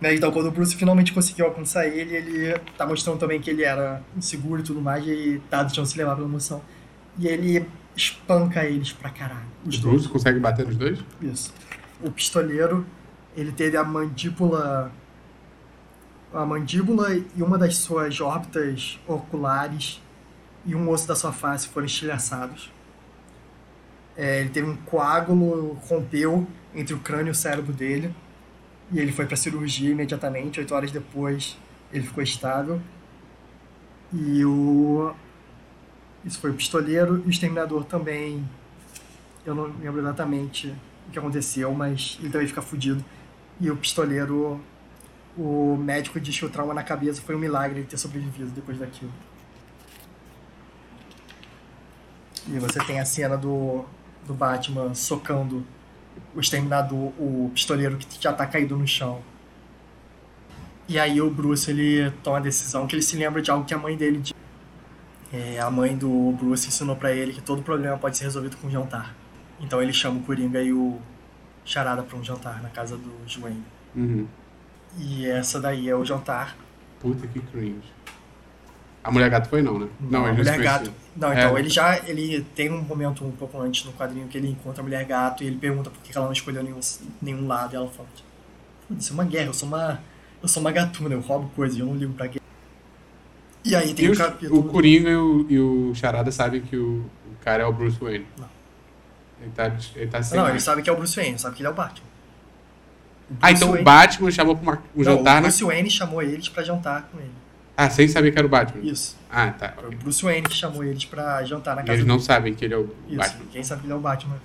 [0.00, 3.64] Né, Então, quando o Bruce finalmente conseguiu alcançar ele, ele tá mostrando também que ele
[3.64, 6.62] era inseguro e tudo mais, e tá deixando se levar pela emoção.
[7.18, 9.48] E ele espanca eles pra caralho.
[9.66, 9.94] Os O dois.
[9.94, 11.00] Bruce consegue bater nos dois?
[11.20, 11.52] Isso.
[12.02, 12.86] O pistoleiro,
[13.36, 14.92] ele teve a mandíbula.
[16.32, 20.00] A mandíbula e uma das suas órbitas oculares
[20.64, 22.70] e um osso da sua face foram estilhaçados.
[24.16, 28.14] É, ele teve um coágulo, rompeu entre o crânio e o cérebro dele.
[28.92, 30.60] E ele foi para cirurgia imediatamente.
[30.60, 31.56] Oito horas depois,
[31.92, 32.80] ele ficou estável.
[34.12, 35.14] E o.
[36.24, 38.46] Isso foi o pistoleiro e o exterminador também.
[39.46, 40.74] Eu não lembro exatamente
[41.08, 43.04] o que aconteceu, mas ele também fica fudido.
[43.60, 44.60] E o pistoleiro,
[45.36, 48.78] o médico diz que o trauma na cabeça foi um milagre ele ter sobrevivido depois
[48.78, 49.12] daquilo.
[52.46, 53.84] E você tem a cena do,
[54.26, 55.66] do Batman socando
[56.34, 59.20] o exterminador, o pistoleiro que já tá caído no chão.
[60.88, 63.74] E aí o Bruce ele toma a decisão que ele se lembra de algo que
[63.74, 64.22] a mãe dele.
[65.30, 68.70] É, a mãe do Bruce ensinou pra ele que todo problema pode ser resolvido com
[68.70, 69.14] jantar.
[69.60, 70.98] Então ele chama o Coringa e o
[71.64, 73.62] Charada pra um jantar na casa do Joane.
[73.94, 74.26] Uhum.
[74.98, 76.56] E essa daí é o jantar.
[77.00, 77.92] Puta que cringe.
[79.04, 79.88] A mulher gato foi não, né?
[80.00, 80.92] Não, a ele mulher gato.
[81.16, 81.60] Não, então É.
[81.60, 84.84] ele já ele tem um momento um pouco antes no quadrinho que ele encontra a
[84.84, 86.80] mulher gato e ele pergunta por que ela não escolheu nenhum,
[87.22, 88.08] nenhum lado e ela fala:
[88.88, 90.00] "Putz, Isso é uma guerra, eu sou uma
[90.42, 92.44] eu sou uma gatuna, eu roubo coisas, eu não ligo pra guerra.
[93.64, 94.60] E aí tem E o os- capítulo.
[94.60, 97.98] o Coringa e o, e o Charada sabem que o, o cara é o Bruce
[98.00, 98.26] Wayne.
[98.38, 98.48] Não.
[99.40, 100.38] Ele tá, ele tá sem.
[100.38, 102.06] Não, ele sabe que é o Bruce Wayne, sabe que ele é o Batman.
[103.30, 105.40] O Ah, então o Wayne- Batman chamou pra uma, um Não, jantar, o né?
[105.42, 107.30] Bruce Wayne chamou eles pra jantar com ele.
[107.76, 108.82] Ah, sem saber que era o Batman.
[108.84, 109.16] Isso.
[109.30, 109.72] Ah, tá.
[109.78, 112.26] Foi o Bruce Wayne que chamou eles pra jantar na E casa eles não dele.
[112.26, 113.44] sabem que ele é o Isso, Batman.
[113.52, 114.36] quem sabe que ele é o Batman.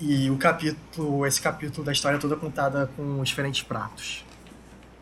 [0.00, 4.24] E o capítulo, esse capítulo da história é toda contada com os diferentes pratos.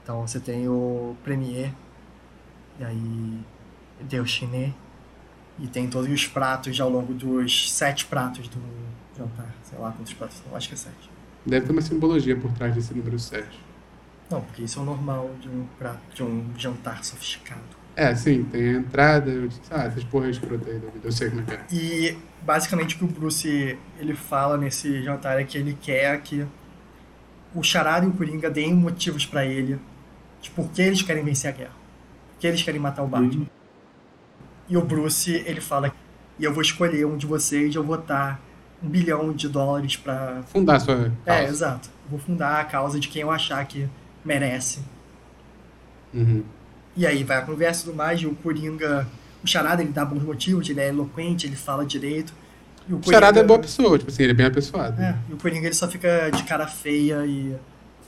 [0.02, 1.72] Então você tem o Premier,
[2.78, 4.72] e aí o Chiné,
[5.58, 8.60] e tem todos os pratos ao longo dos sete pratos do
[9.16, 9.54] jantar.
[9.62, 11.10] Sei lá quantos pratos são, acho que é sete.
[11.46, 13.46] Deve ter uma simbologia por trás desse número 7.
[14.30, 17.60] Não, porque isso é o normal de um prato, de um jantar sofisticado.
[17.94, 19.30] É, sim, tem a entrada,
[19.70, 21.64] ah, essas porras da vida, eu sei como é que é.
[21.70, 26.44] E basicamente o que o Bruce ele fala nesse jantar é que ele quer que
[27.54, 29.78] o Charada e o Coringa deem motivos pra ele
[30.40, 31.74] de por que eles querem vencer a guerra.
[32.32, 33.46] Por que eles querem matar o Batman.
[34.68, 35.92] E o Bruce ele fala
[36.38, 38.40] e eu vou escolher um de vocês, eu vou dar
[38.82, 40.42] um bilhão de dólares pra.
[40.46, 41.50] Fundar sua É, causa.
[41.52, 41.90] exato.
[42.08, 43.88] Vou fundar a causa de quem eu achar que
[44.24, 44.80] merece.
[46.12, 46.42] Uhum.
[46.96, 49.06] E aí vai a conversa tudo mais, e o Coringa.
[49.42, 52.32] O Charada ele dá bons motivos, ele é eloquente, ele fala direito.
[52.88, 55.00] E o O Charada é Coringa- boa pessoa, tipo assim, ele é bem apessoado.
[55.00, 57.54] É, e o Coringa ele só fica de cara feia e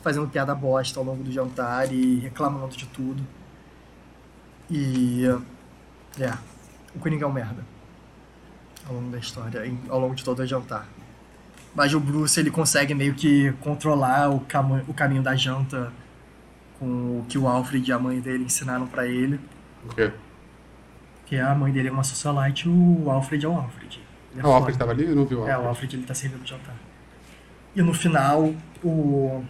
[0.02, 3.22] fazendo piada bosta ao longo do jantar e reclamando de tudo.
[4.70, 5.24] E.
[6.20, 6.32] É,
[6.94, 7.64] o Coringa é um merda.
[8.88, 10.86] Ao longo da história, ao longo de todo o jantar.
[11.74, 15.92] Mas o Bruce ele consegue meio que controlar o, cam o caminho da janta
[16.78, 16.86] com
[17.20, 19.40] o que o Alfred e a mãe dele ensinaram pra ele.
[19.84, 20.10] O quê?
[21.26, 24.00] Que a mãe dele é uma socialite e o Alfred é o Alfred.
[24.36, 24.78] É Ah, o Alfred foda.
[24.78, 25.04] tava ali?
[25.10, 25.58] Eu não vi o Alfred.
[25.58, 26.76] É, o Alfred ele tá servindo o jantar.
[27.74, 29.44] E no final, o,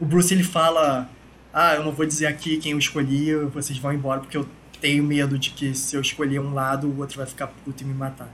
[0.00, 1.08] o Bruce ele fala:
[1.54, 4.46] Ah, eu não vou dizer aqui quem eu escolhi, vocês vão embora porque eu
[4.80, 7.86] tenho medo de que se eu escolher um lado, o outro vai ficar puto e
[7.86, 8.28] me matar.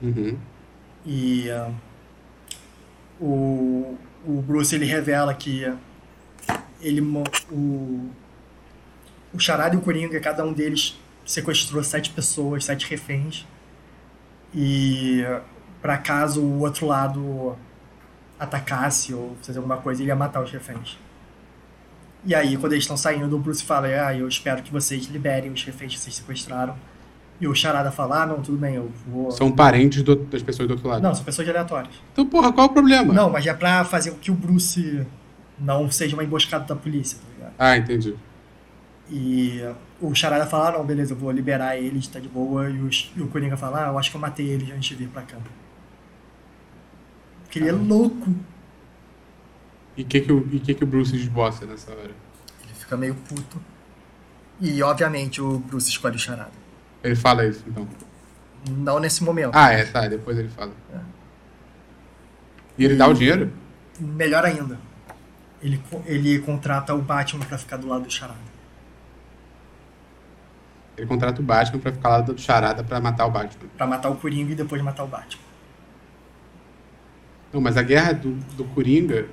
[0.00, 0.38] Uhum.
[1.04, 1.70] E ah,
[3.20, 5.64] o, o Bruce ele revela que
[6.80, 7.00] ele
[7.50, 8.10] o,
[9.32, 13.46] o Charada e o Coringa, cada um deles sequestrou sete pessoas, sete reféns.
[14.54, 15.22] E
[15.82, 17.56] para caso o outro lado
[18.38, 20.98] atacasse ou fizesse alguma coisa, ele ia matar os reféns.
[22.26, 25.50] E aí, quando eles estão saindo, o Bruce fala: Ah, eu espero que vocês liberem
[25.52, 26.74] os reféns que vocês sequestraram.
[27.40, 29.30] E o Charada fala: Ah, não, tudo bem, eu vou.
[29.30, 31.02] São parentes do- das pessoas do outro lado.
[31.02, 31.94] Não, são pessoas aleatórias.
[32.12, 33.12] Então, porra, qual o problema?
[33.14, 35.06] Não, mas é pra fazer com que o Bruce
[35.58, 37.52] não seja uma emboscada da polícia, tá ligado?
[37.58, 38.14] Ah, entendi.
[39.08, 39.62] E
[40.00, 42.68] o Charada fala, ah, não, beleza, eu vou liberar eles, tá de boa.
[42.68, 44.94] E o, e o Coringa fala, ah, eu acho que eu matei eles antes de
[44.96, 45.36] vir pra cá.
[47.44, 48.34] Porque ele é louco.
[49.96, 52.10] E o que, que, o- e que, que o Bruce esboça nessa hora?
[52.62, 53.60] Ele fica meio puto.
[54.60, 56.50] E, obviamente, o Bruce escolhe o Charada.
[57.02, 57.86] Ele fala isso, então.
[58.70, 59.52] Não nesse momento.
[59.54, 60.72] Ah, é, tá, depois ele fala.
[60.92, 60.98] É.
[62.78, 63.52] E ele dá o dinheiro?
[63.98, 64.78] Melhor ainda.
[65.62, 68.38] Ele, ele contrata o Batman pra ficar do lado do Charada.
[70.96, 73.68] Ele contrata o Batman pra ficar lá do charada pra matar o Batman.
[73.76, 75.42] Pra matar o Coringa e depois matar o Batman.
[77.52, 79.26] Não, mas a guerra do, do Coringa.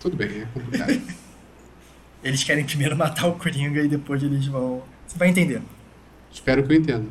[0.00, 1.00] Tudo bem, é complicado.
[2.22, 4.82] Eles querem primeiro matar o Coringa e depois eles vão.
[5.06, 5.62] Você vai entender.
[6.32, 7.06] Espero que eu entenda.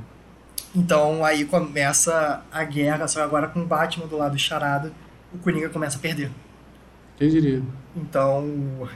[0.76, 4.92] Então aí começa a guerra, só que agora com o Batman do lado do Charada,
[5.34, 6.30] o Coringa começa a perder.
[7.18, 7.64] Quem diria?
[7.96, 8.88] Então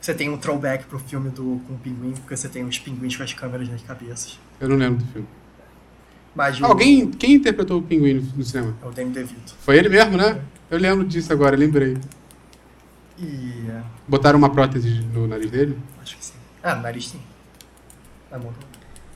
[0.00, 3.16] você tem um throwback pro filme do, com o pinguim, porque você tem os pinguins
[3.16, 4.38] com as câmeras nas cabeças.
[4.60, 5.28] Eu não lembro do filme.
[6.34, 7.10] Mas o- Alguém.
[7.12, 8.74] Quem interpretou o pinguim no, no cinema?
[8.82, 9.54] É o Danny DeVito.
[9.60, 10.40] Foi ele mesmo, né?
[10.68, 11.96] Eu lembro disso agora, lembrei.
[13.18, 13.64] E.
[14.08, 15.78] Botaram uma prótese no nariz dele?
[16.02, 16.34] acho que sim.
[16.62, 17.20] Ah, no nariz sim.
[18.30, 18.52] Na mão.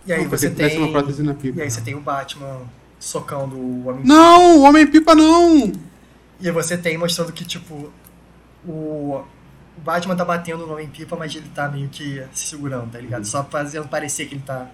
[0.07, 0.79] E aí Não, você tem.
[0.79, 1.59] uma prótese na pipa.
[1.59, 2.63] E aí você tem o Batman
[2.99, 5.71] socando o Homem Não, Homem-Pipa não!
[6.41, 7.93] E aí você tem mostrando que, tipo,
[8.65, 8.71] o,
[9.77, 13.25] o Batman tá batendo no Homem-Pipa, mas ele tá meio que se segurando, tá ligado?
[13.25, 14.69] Só fazendo parecer que ele tá.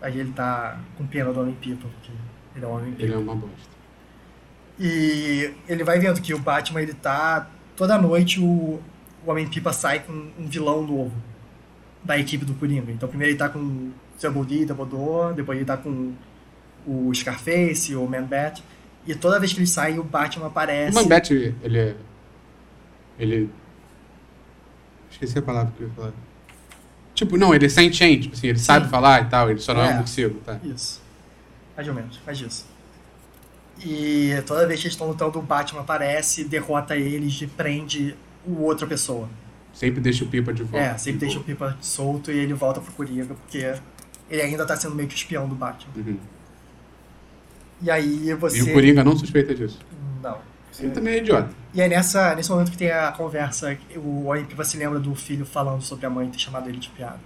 [0.00, 2.12] Aí ele tá com pena do Homem-Pipa, porque
[2.54, 3.12] ele é um Ele Homem-Pipa.
[3.14, 3.78] é uma bosta.
[4.78, 7.48] E ele vai vendo que o Batman, ele tá.
[7.78, 8.80] Toda noite o,
[9.24, 11.12] o Homem-Pipa sai com um vilão novo
[12.02, 12.90] da equipe do Coringa.
[12.90, 16.12] Então primeiro ele tá com o Double D, Double Door, depois ele tá com
[16.84, 18.64] o Scarface, o Man-Bat.
[19.06, 20.94] E toda vez que eles saem, o Batman O aparece.
[20.94, 21.96] Mambete, ele é.
[23.18, 23.48] Ele.
[25.10, 26.12] Esqueci a palavra que eu ia falar.
[27.14, 29.82] Tipo, não, ele é sentient, tipo assim, ele sabe falar e tal, ele só não
[29.82, 29.94] é, É.
[29.94, 30.58] um morcego, tá?
[30.62, 31.00] Isso.
[31.76, 32.66] Mais ou menos, faz isso.
[33.84, 38.14] E toda vez que eles estão lutando, o Batman aparece, derrota eles e prende
[38.46, 39.28] o outra pessoa.
[39.72, 40.86] Sempre deixa o pipa de volta.
[40.86, 43.74] É, sempre deixa o Pipa solto e ele volta pro Coringa, porque
[44.28, 45.92] ele ainda tá sendo meio que espião do Batman.
[45.96, 46.18] Uhum.
[47.82, 48.58] E aí você.
[48.58, 49.78] E o Coringa não suspeita disso.
[50.20, 50.38] Não.
[50.80, 51.50] Ele também é idiota.
[51.72, 55.44] E aí nessa, nesse momento que tem a conversa, o Homem-Pipa se lembra do filho
[55.44, 57.20] falando sobre a mãe ter chamado ele de piada.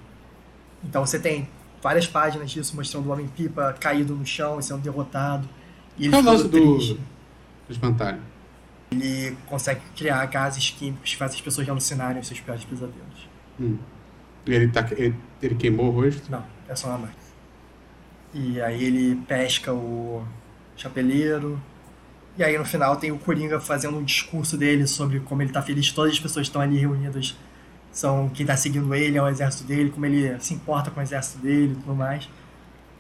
[0.85, 1.49] Então você tem
[1.83, 5.49] várias páginas disso mostrando o Homem-Pipa caído no chão e sendo derrotado.
[5.99, 6.99] E ele é o lance do, do
[7.69, 8.21] espantalho?
[8.91, 13.29] Ele consegue criar gases químicos que fazem as pessoas alucinarem os seus piores pesadelos.
[13.61, 13.79] Hum.
[14.47, 16.31] Ele, tá, ele, ele queimou o rosto?
[16.31, 17.23] Não, é só uma máquina.
[18.35, 20.25] E aí ele pesca o
[20.77, 21.61] chapeleiro.
[22.37, 25.63] E aí no final tem o Coringa fazendo um discurso dele sobre como ele tá
[25.63, 27.37] feliz, todas as pessoas estão ali reunidas
[27.93, 31.03] são quem tá seguindo ele, é o exército dele, como ele se importa com o
[31.03, 32.29] exército dele e tudo mais.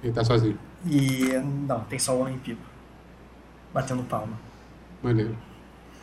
[0.05, 0.59] Ele tá sozinho.
[0.85, 1.33] E
[1.67, 2.72] não, tem só o Homem-Pipa
[3.73, 4.39] batendo palma.
[5.03, 5.37] Maneiro.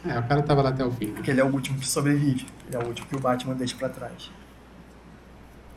[0.06, 1.08] É, o cara tava lá até o fim.
[1.08, 1.14] né?
[1.16, 2.46] Porque ele é o último que sobrevive.
[2.68, 4.32] Ele é o último que o Batman deixa pra trás.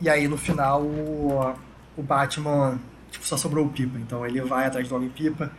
[0.01, 1.53] E aí no final o,
[1.97, 2.79] o Batman
[3.11, 3.97] tipo, só sobrou o Pipa.
[3.99, 5.51] Então ele vai atrás do Homem-Pipa,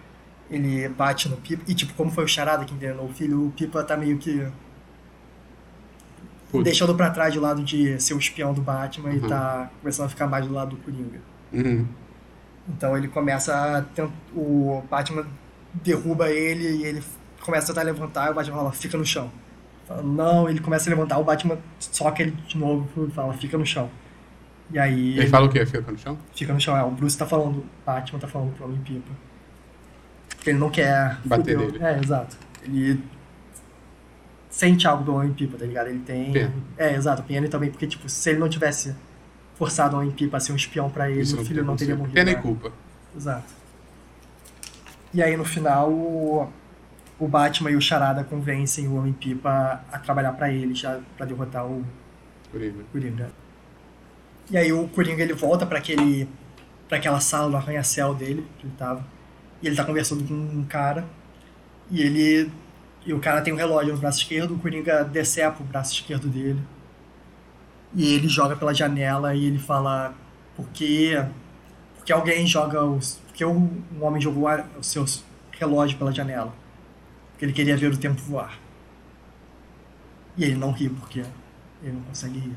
[0.51, 1.62] ele bate no Pipa.
[1.68, 4.47] E tipo, como foi o Charada que envenenou o filho, o Pipa tá meio que
[6.51, 6.64] Putz.
[6.64, 9.16] deixando pra trás do lado de ser o espião do Batman Uhum.
[9.16, 11.20] e tá começando a ficar mais do lado do Coringa.
[11.53, 11.87] Uhum.
[12.68, 14.11] Então ele começa a tent...
[14.35, 15.26] o Batman
[15.83, 17.03] derruba ele e ele
[17.41, 19.31] começa a tentar levantar e o Batman fala, fica no chão.
[19.87, 23.59] Fala, não, ele começa a levantar, o Batman soca ele de novo e fala, fica
[23.59, 23.91] no chão.
[24.70, 25.64] E aí Ele fala o quê?
[25.66, 26.18] Fica no chão?
[26.35, 26.77] fica no chão.
[26.77, 29.11] É, o Bruce tá falando, o Batman tá falando pro Homem-Pipa.
[30.43, 31.85] Que ele não quer Bater fuder o- nele.
[31.85, 32.37] É, exato.
[32.62, 32.99] Ele
[34.49, 35.89] sente algo do Homem-Pipa, tá ligado?
[35.89, 36.33] Ele tem...
[36.33, 36.53] Pena.
[36.79, 38.95] É, exato, pena e também porque, tipo, se ele não tivesse
[39.55, 41.95] forçado o Homem-Pipa a ser um espião pra ele, Isso o não filho não teria
[41.97, 42.14] morrido.
[42.14, 42.41] Pena e né?
[42.41, 42.72] culpa.
[43.16, 43.53] Exato.
[45.15, 46.53] E aí no final o,
[47.21, 51.65] o Batman e o Charada convencem o Homem-Pipa a trabalhar pra ele já pra derrotar
[51.65, 51.85] o
[52.51, 52.85] Coringa.
[52.91, 53.31] Coringa.
[54.51, 56.29] E aí o Coringa ele volta pra aquele
[56.89, 59.07] para aquela sala do arranha-céu dele que ele tava.
[59.62, 61.05] E ele tá conversando com um cara
[61.89, 62.51] e ele
[63.07, 66.27] e o cara tem um relógio no braço esquerdo, o Coringa decepa o braço esquerdo
[66.27, 66.61] dele.
[67.95, 70.12] E ele joga pela janela e ele fala
[70.57, 71.12] por que
[71.95, 75.05] porque alguém joga os porque um um homem jogou o seu
[75.51, 76.55] relógio pela janela.
[77.32, 78.57] Porque ele queria ver o tempo voar.
[80.37, 81.24] E ele não ri porque
[81.82, 82.57] ele não consegue rir.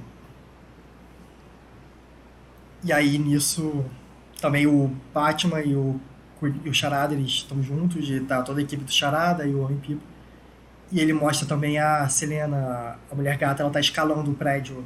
[2.83, 3.83] E aí nisso
[4.39, 5.99] também o Batman e o,
[6.63, 9.63] e o Charada eles estão juntos, e tá toda a equipe do Charada e o
[9.63, 10.01] Homem-Pipa.
[10.91, 14.85] E ele mostra também a Selena, a mulher gata, ela tá escalando o prédio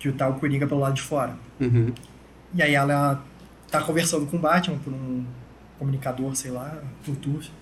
[0.00, 1.36] que tá o Coringa pelo lado de fora.
[1.60, 1.92] Uhum.
[2.52, 3.22] E aí ela
[3.70, 5.24] tá conversando com o Batman por um
[5.78, 7.52] comunicador, sei lá, Bluetooth.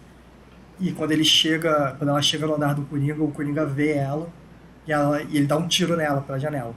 [0.79, 4.29] E quando ele chega, quando ela chega no andar do Coringa, o Coringa vê ela
[4.87, 6.75] e, ela, e ele dá um tiro nela pela janela.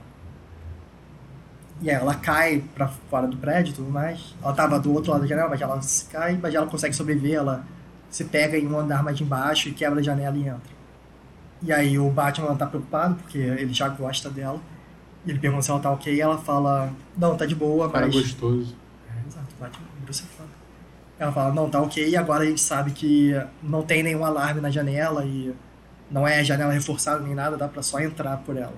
[1.82, 4.34] E aí ela cai pra fora do prédio e tudo mais.
[4.42, 7.34] Ela tava do outro lado da janela, mas ela se cai, mas ela consegue sobreviver,
[7.34, 7.64] ela
[8.10, 10.80] se pega em um andar mais embaixo e quebra a janela e entra.
[11.62, 14.60] E aí o Batman tá preocupado, porque ele já gosta dela.
[15.24, 18.06] E ele pergunta se ela tá ok, e ela fala, não, tá de boa, Cara
[18.06, 18.14] mas...
[18.14, 18.74] gostoso.
[19.60, 20.48] Exato, Batman, Bruce é foda.
[21.18, 23.32] Ela fala, não, tá ok, agora a gente sabe que
[23.62, 25.54] não tem nenhum alarme na janela e
[26.10, 28.76] não é janela reforçada nem nada, dá pra só entrar por ela.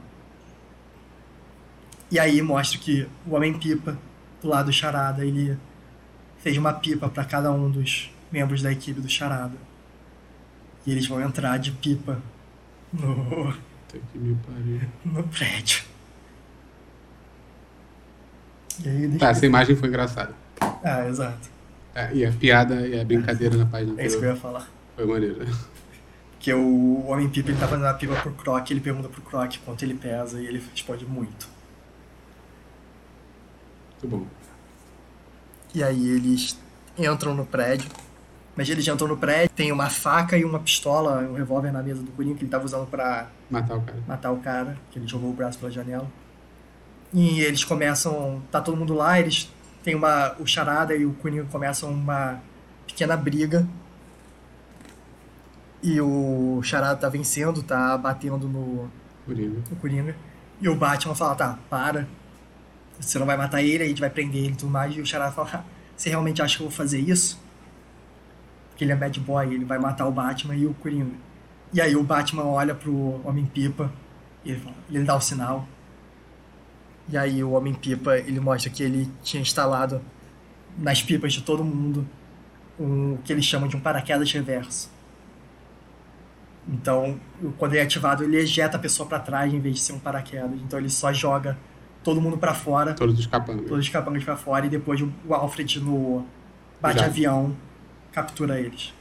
[2.11, 3.97] E aí mostra que o Homem-Pipa,
[4.43, 5.57] do lado do Charada, ele
[6.39, 9.57] fez uma pipa pra cada um dos membros da equipe do Charada.
[10.85, 12.21] E eles vão entrar de pipa
[12.93, 13.55] no,
[15.05, 15.85] no prédio.
[18.85, 19.19] E aí.
[19.19, 20.42] Tá, essa imagem foi engraçada.
[20.85, 21.51] Ah, exato.
[21.95, 24.69] É, e a piada e a brincadeira na página É isso que eu ia falar.
[24.97, 25.47] foi maneira.
[26.33, 29.85] Porque o Homem-Pipa ele tá fazendo a pipa pro Croc, ele pergunta pro Croc quanto
[29.85, 31.47] ele pesa e ele responde muito.
[34.03, 34.27] Muito bom.
[35.75, 36.59] E aí eles
[36.99, 37.89] entram no prédio.
[38.55, 42.03] Mas eles entram no prédio, tem uma faca e uma pistola, um revólver na mesa
[42.03, 43.99] do Coringa que ele tava usando pra Matar o cara.
[44.07, 46.07] matar o cara, que ele jogou o braço pela janela.
[47.15, 49.51] E eles começam, tá todo mundo lá, eles
[49.83, 52.41] tem uma o Charada e o Coringa começam uma
[52.87, 53.67] pequena briga.
[55.83, 58.89] E o Charada tá vencendo, tá batendo no
[59.27, 59.63] Coringa.
[59.81, 60.17] Coringa.
[60.61, 62.07] E o Batman fala, tá, para.
[63.01, 64.95] Você não vai matar ele, a gente vai prender ele e tudo mais.
[64.97, 65.65] E o Charada fala, "Ah,
[65.97, 67.41] você realmente acha que eu vou fazer isso?
[68.71, 71.17] Porque ele é bad boy, ele vai matar o Batman e o Coringa.
[71.73, 73.93] E aí o Batman olha pro Homem-Pipa
[74.45, 75.67] e ele, fala, ele dá o sinal.
[77.09, 80.01] E aí o Homem-Pipa, ele mostra que ele tinha instalado
[80.79, 82.07] nas pipas de todo mundo
[82.79, 84.91] um, o que eles chamam de um paraquedas reverso.
[86.69, 87.19] Então,
[87.59, 89.99] quando ele é ativado, ele ejeta a pessoa pra trás em vez de ser um
[89.99, 90.61] paraquedas.
[90.61, 91.59] Então ele só joga
[92.05, 93.67] todo mundo pra fora, Todos os capangas.
[93.67, 96.25] todos os capangas pra fora, e depois o o Alfred no
[96.81, 97.55] bate-avião
[98.13, 98.93] captura eles.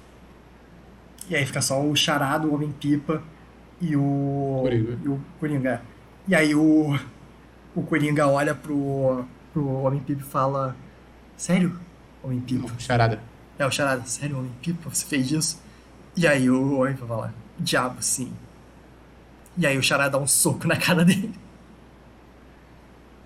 [1.30, 3.22] E aí fica só o Charado, o Homem-Pipa
[3.80, 4.98] e o Coringa.
[5.04, 5.82] E o Coringa.
[6.28, 7.00] E aí o,
[7.76, 10.76] o Coringa olha pro, pro Homem-Pipa e fala:
[11.38, 11.80] Sério,
[12.24, 12.68] Homem-Pipa?
[12.68, 13.20] Não, charada.
[13.58, 15.62] É o Charada, sério, Homem-Pipa, você fez isso?
[16.16, 18.32] E aí o Homem-Pipa fala: Diabo, sim.
[19.58, 21.34] E aí o Charada dá um soco na cara dele.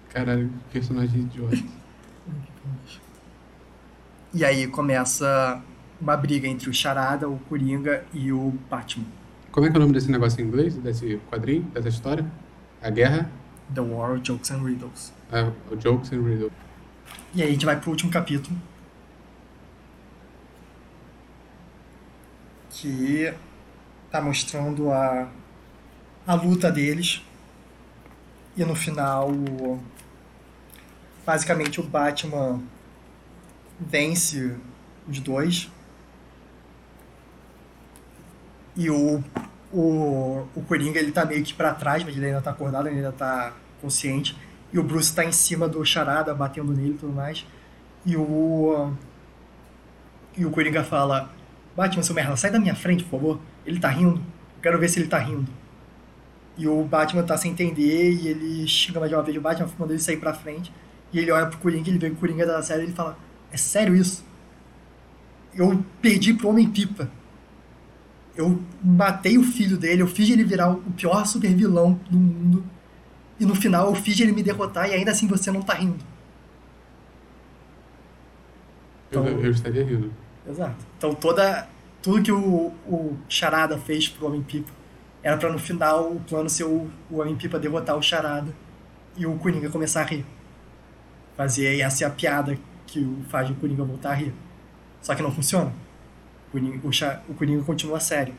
[0.09, 1.57] Caralho, que personagem idiota.
[4.33, 5.61] E aí começa
[5.99, 9.05] uma briga entre o Charada, o Coringa e o Batman.
[9.51, 10.75] Como é que é o nome desse negócio em inglês?
[10.75, 11.63] Desse quadrinho?
[11.73, 12.25] Dessa história?
[12.81, 13.29] A Guerra?
[13.73, 15.11] The War of Jokes and Riddles.
[15.31, 16.51] É, o Jokes and Riddle.
[17.33, 18.55] E aí a gente vai pro último capítulo.
[22.69, 23.33] Que
[24.11, 25.29] tá mostrando a,
[26.27, 27.23] a luta deles.
[28.57, 29.81] E no final, o-
[31.25, 32.61] basicamente o Batman
[33.79, 34.55] vence
[35.07, 35.69] os dois.
[38.75, 39.23] E o,
[39.75, 42.97] o, o Coringa ele tá meio que pra trás, mas ele ainda tá acordado, ele
[42.97, 44.37] ainda tá consciente.
[44.71, 47.45] E o Bruce tá em cima do Charada, batendo nele e tudo mais.
[48.05, 48.93] E o.
[50.37, 51.29] E o Coringa fala:
[51.75, 53.39] Batman, seu merda, sai da minha frente, por favor.
[53.65, 54.17] Ele tá rindo.
[54.17, 55.51] Eu quero ver se ele tá rindo.
[56.57, 59.67] E o Batman tá sem entender e ele xinga mais de uma vez o Batman,
[59.77, 60.71] manda ele sair pra frente.
[61.11, 63.17] E ele olha pro Coringa, ele vê o Coringa da série e ele fala:
[63.51, 64.23] É sério isso?
[65.53, 67.09] Eu perdi pro Homem-Pipa.
[68.37, 72.65] Eu matei o filho dele, eu fiz ele virar o pior super vilão do mundo.
[73.39, 76.03] E no final eu fiz ele me derrotar e ainda assim você não tá rindo.
[79.11, 80.11] Eu, Então- eu estaria rindo.
[80.47, 80.85] Exato.
[80.97, 81.67] Então toda
[82.01, 84.71] tudo que o, o Charada fez pro Homem-Pipa
[85.23, 88.53] era pra no final o plano ser o, o Homem-Pipa derrotar o Charada
[89.17, 90.25] e o Coringa começar a rir.
[91.35, 94.33] Fazer essa é a piada que o faz o Coringa voltar a rir.
[95.01, 95.73] Só que não funciona.
[96.55, 98.33] O o, Coringa continua sério.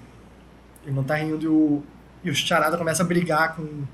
[0.84, 1.82] Ele não tá rindo e o,
[2.24, 3.84] e o Charada começa a brigar com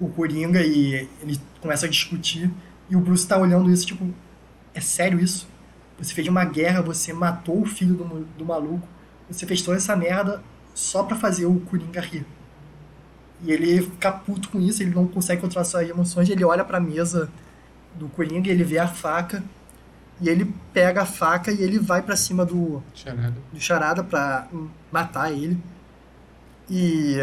[0.00, 2.50] o Coringa e ele começa a discutir
[2.88, 4.06] e o Bruce tá olhando isso tipo,
[4.74, 5.48] é sério isso?
[5.98, 8.04] Você fez uma guerra, você matou o filho do,
[8.36, 8.86] do maluco,
[9.28, 10.42] você fez toda essa merda
[10.74, 12.26] só pra fazer o Coringa rir.
[13.42, 16.80] E ele fica puto com isso, ele não consegue controlar suas emoções, ele olha pra
[16.80, 17.30] mesa
[17.94, 19.42] do Coringa, ele vê a faca,
[20.20, 23.34] e ele pega a faca e ele vai pra cima do, Charada.
[23.52, 25.58] do Charada pra hum, matar ele.
[26.70, 27.18] E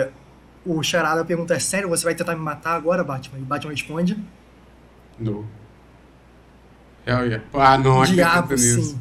[0.65, 3.39] o Charada pergunta, é sério, você vai tentar me matar agora, Batman?
[3.39, 4.17] E o Batman responde,
[5.17, 5.47] No.
[7.05, 7.43] Hell yeah.
[7.53, 8.99] Ah, não diabo, nisso.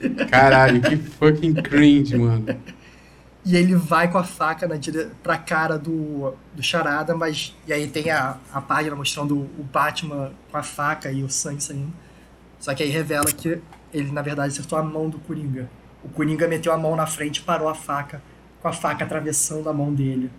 [0.00, 0.14] sim.
[0.30, 2.46] Caralho, que fucking cringe, mano.
[3.42, 5.08] E ele vai com a faca na dire...
[5.22, 7.56] pra cara do, do Charada, mas.
[7.66, 11.62] E aí tem a, a página mostrando o Batman com a faca e o sangue
[11.62, 11.90] saindo.
[12.60, 13.60] Só que aí revela que
[13.92, 15.68] ele, na verdade, acertou a mão do Coringa.
[16.04, 18.22] O Coringa meteu a mão na frente e parou a faca,
[18.60, 20.30] com a faca atravessando a mão dele.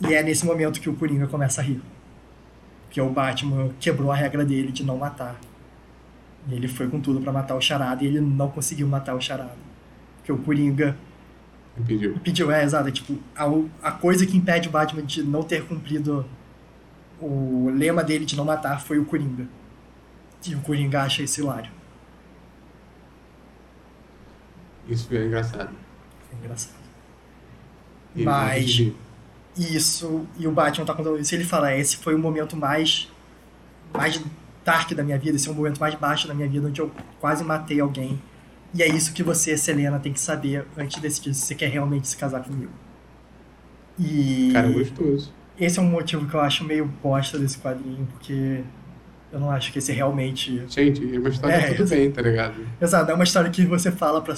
[0.00, 1.80] E é nesse momento que o Coringa começa a rir.
[2.86, 5.38] Porque o Batman quebrou a regra dele de não matar.
[6.48, 9.20] E ele foi com tudo para matar o Charada e ele não conseguiu matar o
[9.20, 9.56] Charada.
[10.16, 10.96] Porque o Coringa
[11.78, 12.16] Impediu.
[12.16, 12.88] impediu, é, exato.
[12.88, 13.44] é Tipo, a,
[13.88, 16.24] a coisa que impede o Batman de não ter cumprido
[17.20, 19.46] o lema dele de não matar foi o Coringa.
[20.46, 21.70] E o Coringa acha isso hilário.
[24.88, 25.70] Isso é engraçado.
[26.32, 26.74] É engraçado.
[28.16, 28.92] E- Mas-
[29.56, 33.10] Isso, e o Batman tá contando isso, ele fala, esse foi o momento mais
[33.92, 34.22] mais
[34.64, 36.92] dark da minha vida, esse é o momento mais baixo da minha vida, onde eu
[37.18, 38.20] quase matei alguém.
[38.74, 41.68] E é isso que você, Selena, tem que saber antes de decidir se você quer
[41.70, 42.70] realmente se casar comigo.
[43.98, 45.32] E Cara, gostoso.
[45.58, 48.62] esse é um motivo que eu acho meio bosta desse quadrinho, porque
[49.32, 50.64] eu não acho que esse realmente...
[50.68, 52.54] Gente, é uma história É, tudo bem, tá ligado?
[52.80, 54.34] Exato, é uma história que você fala pra,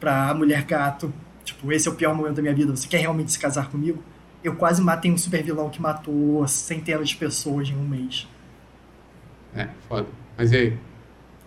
[0.00, 1.12] pra mulher gato,
[1.44, 4.02] tipo, esse é o pior momento da minha vida, você quer realmente se casar comigo?
[4.42, 8.26] Eu quase matei um super vilão que matou centenas de pessoas em um mês.
[9.54, 10.06] É, foda.
[10.36, 10.78] Mas e aí?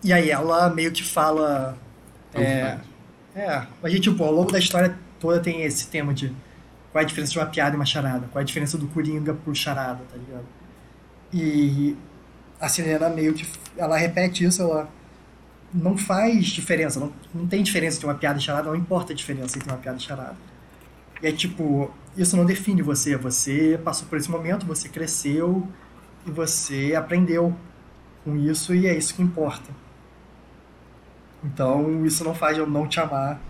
[0.04, 1.78] E aí ela meio que fala.
[2.30, 2.80] Tanto É,
[3.34, 6.32] é, mas tipo, ao longo da história toda tem esse tema de
[6.90, 8.86] qual é a diferença de uma piada e uma charada, qual é a diferença do
[8.88, 10.44] Coringa pro charada, tá ligado?
[11.32, 11.96] E
[12.62, 13.46] a Selena meio que.
[13.76, 14.88] Ela repete isso, ela
[15.74, 19.16] não faz diferença, não, não tem diferença entre uma piada e charada, não importa a
[19.16, 20.36] diferença entre uma piada e charada.
[21.20, 25.66] E é tipo, isso não define você, você passou por esse momento, você cresceu
[26.26, 27.54] e você aprendeu
[28.24, 29.70] com isso e é isso que importa.
[31.42, 33.40] Então, isso não faz eu não te amar.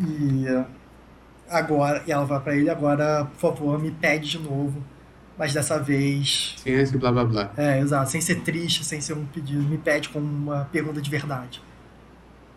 [0.00, 0.44] E
[1.48, 4.82] agora, e ela vai pra ele agora, por favor, me pede de novo.
[5.38, 7.50] Mas dessa vez, Sem esse blá blá blá.
[7.56, 11.10] é, exato, sem ser triste, sem ser um pedido, me pede com uma pergunta de
[11.10, 11.60] verdade.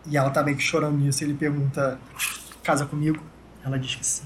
[0.05, 1.99] E ela tá meio que chorando nisso, ele pergunta:
[2.63, 3.21] "Casa comigo?"
[3.65, 4.25] Ela diz que sim.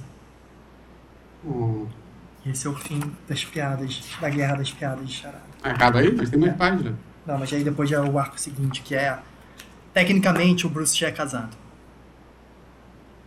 [2.46, 5.42] E esse é o fim das piadas, da guerra das piadas de charada.
[5.64, 6.94] Acaba aí, mas tem mais páginas.
[7.26, 9.18] Não, mas aí depois já é o arco seguinte, que é
[9.94, 11.56] tecnicamente o Bruce já é casado.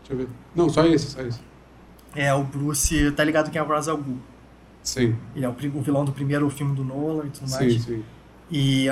[0.00, 0.28] Deixa eu ver.
[0.54, 1.40] Não, só esse, só esse.
[2.14, 4.18] É, o Bruce, tá ligado quem é o Ra's al Ghul?
[4.86, 7.82] Sim, Ele é o, o vilão do primeiro filme do Nolan e tudo sim, mais.
[7.82, 8.04] sim.
[8.48, 8.86] E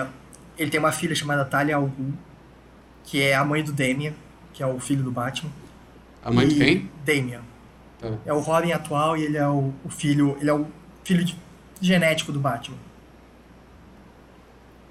[0.59, 2.13] ele tem uma filha chamada Talia al Ghul,
[3.05, 4.13] que é a mãe do Damian,
[4.53, 5.53] que é o filho do Batman.
[6.25, 6.91] A mãe de quem?
[7.07, 7.43] Damian.
[8.01, 8.11] Tá.
[8.27, 10.67] É o Robin atual e ele é o, o filho, ele é o
[11.05, 11.39] filho de-
[11.81, 12.77] genético do Batman.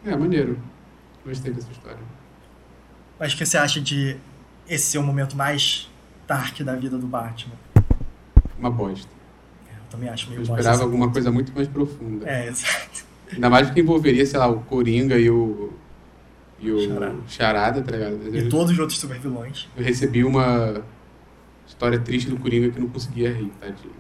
[0.06, 0.58] É, maneiro.
[1.26, 2.00] Gostei dessa história.
[3.20, 4.16] Mas o que você acha de
[4.70, 5.90] esse ser o momento mais
[6.28, 7.56] dark da vida do Batman?
[8.58, 9.12] Uma bosta.
[9.94, 12.28] Eu também acho Eu meio bosta esperava alguma coisa muito mais profunda.
[12.28, 13.06] É, exato.
[13.32, 15.74] Ainda mais que envolveria, sei lá, o Coringa e o.
[16.60, 17.16] E o Charada.
[17.28, 18.36] Charada, tá ligado?
[18.36, 19.68] E todos os outros super vilões.
[19.76, 20.84] Eu recebi uma
[21.68, 23.94] história triste do Coringa que não conseguia rir, tadinho.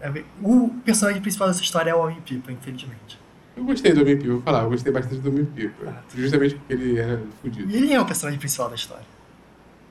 [0.00, 3.18] É, O personagem principal dessa história é o Homem-Pipa, infelizmente.
[3.56, 5.88] Eu gostei do Homem-Pipa, vou falar, eu gostei bastante do Homem-Pipa.
[5.88, 6.02] Ah.
[6.14, 7.70] Justamente porque ele era fudido.
[7.70, 9.04] E ele é o personagem principal da história.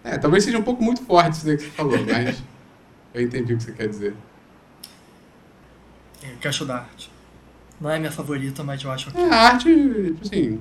[0.04, 2.42] É, talvez seja um pouco muito forte isso que você falou, mas
[3.14, 4.14] eu entendi o que você quer dizer.
[6.26, 7.12] É, Quero estudar arte.
[7.80, 9.18] Não é minha favorita, mas eu acho que.
[9.18, 10.60] É, a arte, tipo assim.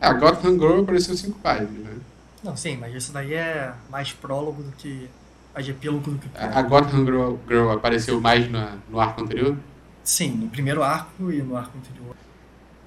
[0.00, 1.94] A Gotham Girl apareceu cinco páginas, né?
[2.42, 5.08] Não, sim, mas isso daí é mais prólogo do que.
[5.54, 6.28] Mais epílogo do que.
[6.34, 9.56] A a Gotham Girl, Girl apareceu mais na, no arco anterior.
[10.02, 12.16] Sim, no primeiro arco e no arco anterior.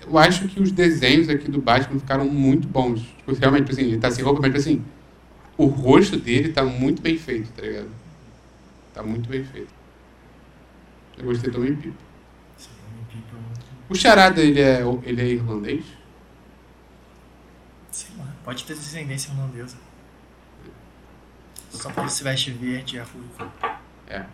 [0.05, 3.01] Eu acho que os desenhos aqui do Batman ficaram muito bons.
[3.01, 4.83] Tipo, realmente, assim, ele tá sem roupa, mas tipo assim,
[5.57, 7.89] o rosto dele tá muito bem feito, tá ligado?
[8.95, 9.73] Tá muito bem feito.
[11.17, 11.59] Eu gostei do.
[11.59, 13.37] Sim, o Homem-Pipa.
[13.89, 15.85] O Charada, ele é, ele é irlandês?
[17.91, 19.75] Sei lá, pode ter descendência irlandesa.
[21.71, 23.51] Só porque ele se veste verde e é ruivo.
[24.07, 24.25] É.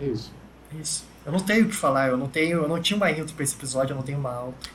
[0.00, 0.32] É isso.
[0.74, 1.06] É isso.
[1.24, 2.62] Eu não tenho o que falar, eu não tenho.
[2.62, 4.72] Eu não tinha uma intro pra esse episódio, eu não tenho uma outro.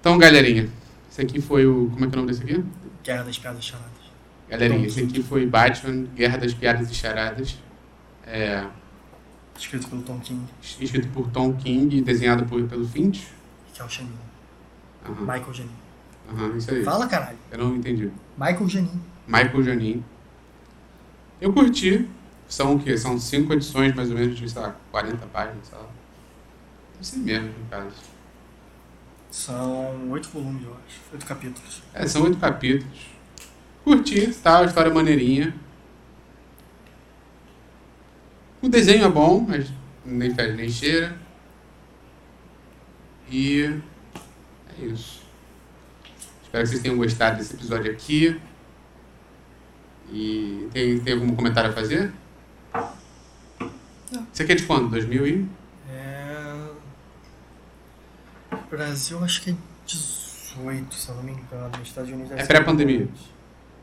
[0.00, 0.70] Então, galerinha,
[1.10, 1.90] esse aqui foi o.
[1.90, 2.64] Como é que é o nome desse aqui?
[3.04, 3.91] Guerra das Piadas Charadas.
[4.52, 7.58] Galerinha, esse aqui foi Batman, Guerra das Piadas e Charadas.
[8.26, 8.66] É,
[9.58, 13.28] Escrito pelo Tom King, escrito por Tom King e desenhado por, pelo Finch.
[13.72, 14.10] que é o Janin.
[15.06, 15.70] Aham, Michael Janin.
[16.30, 16.84] aham, isso aí.
[16.84, 17.38] Fala, caralho.
[17.50, 18.10] Eu não entendi.
[18.36, 19.00] Michael Janin.
[19.26, 20.04] Michael Janin.
[21.40, 22.08] Eu curti.
[22.48, 22.98] São o quê?
[22.98, 25.84] São cinco edições, mais ou menos, de, sei lá, 40 páginas, sei lá.
[26.96, 27.96] Não sei mesmo, no caso.
[29.30, 31.00] São oito volumes, eu acho.
[31.12, 31.82] Oito capítulos.
[31.94, 33.11] É, são oito capítulos.
[33.84, 34.60] Curti, tá?
[34.60, 35.54] A história é maneirinha.
[38.60, 39.68] O desenho é bom, mas
[40.04, 41.16] nem fede nem cheira.
[43.28, 43.80] E
[44.78, 45.22] é isso.
[46.42, 48.40] Espero que vocês tenham gostado desse episódio aqui.
[50.12, 52.12] E tem, tem algum comentário a fazer?
[54.12, 54.26] Não.
[54.30, 54.90] Você quer de quando?
[54.90, 55.48] 2000 e?
[55.90, 56.68] É...
[58.70, 59.54] Brasil acho que é
[59.86, 61.70] 18, se eu não me engano.
[61.82, 63.08] Estados Unidos é pré-pandemia.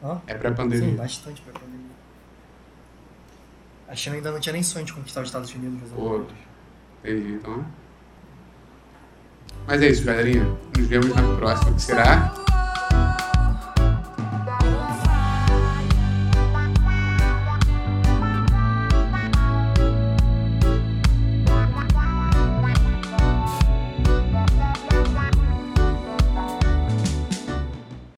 [0.04, 0.22] Hã?
[0.28, 0.90] É pré-pandemia.
[0.90, 1.80] Sim, bastante pré-pandemia.
[3.88, 5.90] A China ainda não tinha nem sonho de conquistar os Estados Unidos.
[5.96, 6.24] Pô,
[7.04, 7.66] entendi, então.
[9.66, 10.46] Mas é isso, galerinha.
[10.78, 12.34] Nos vemos na próxima, que será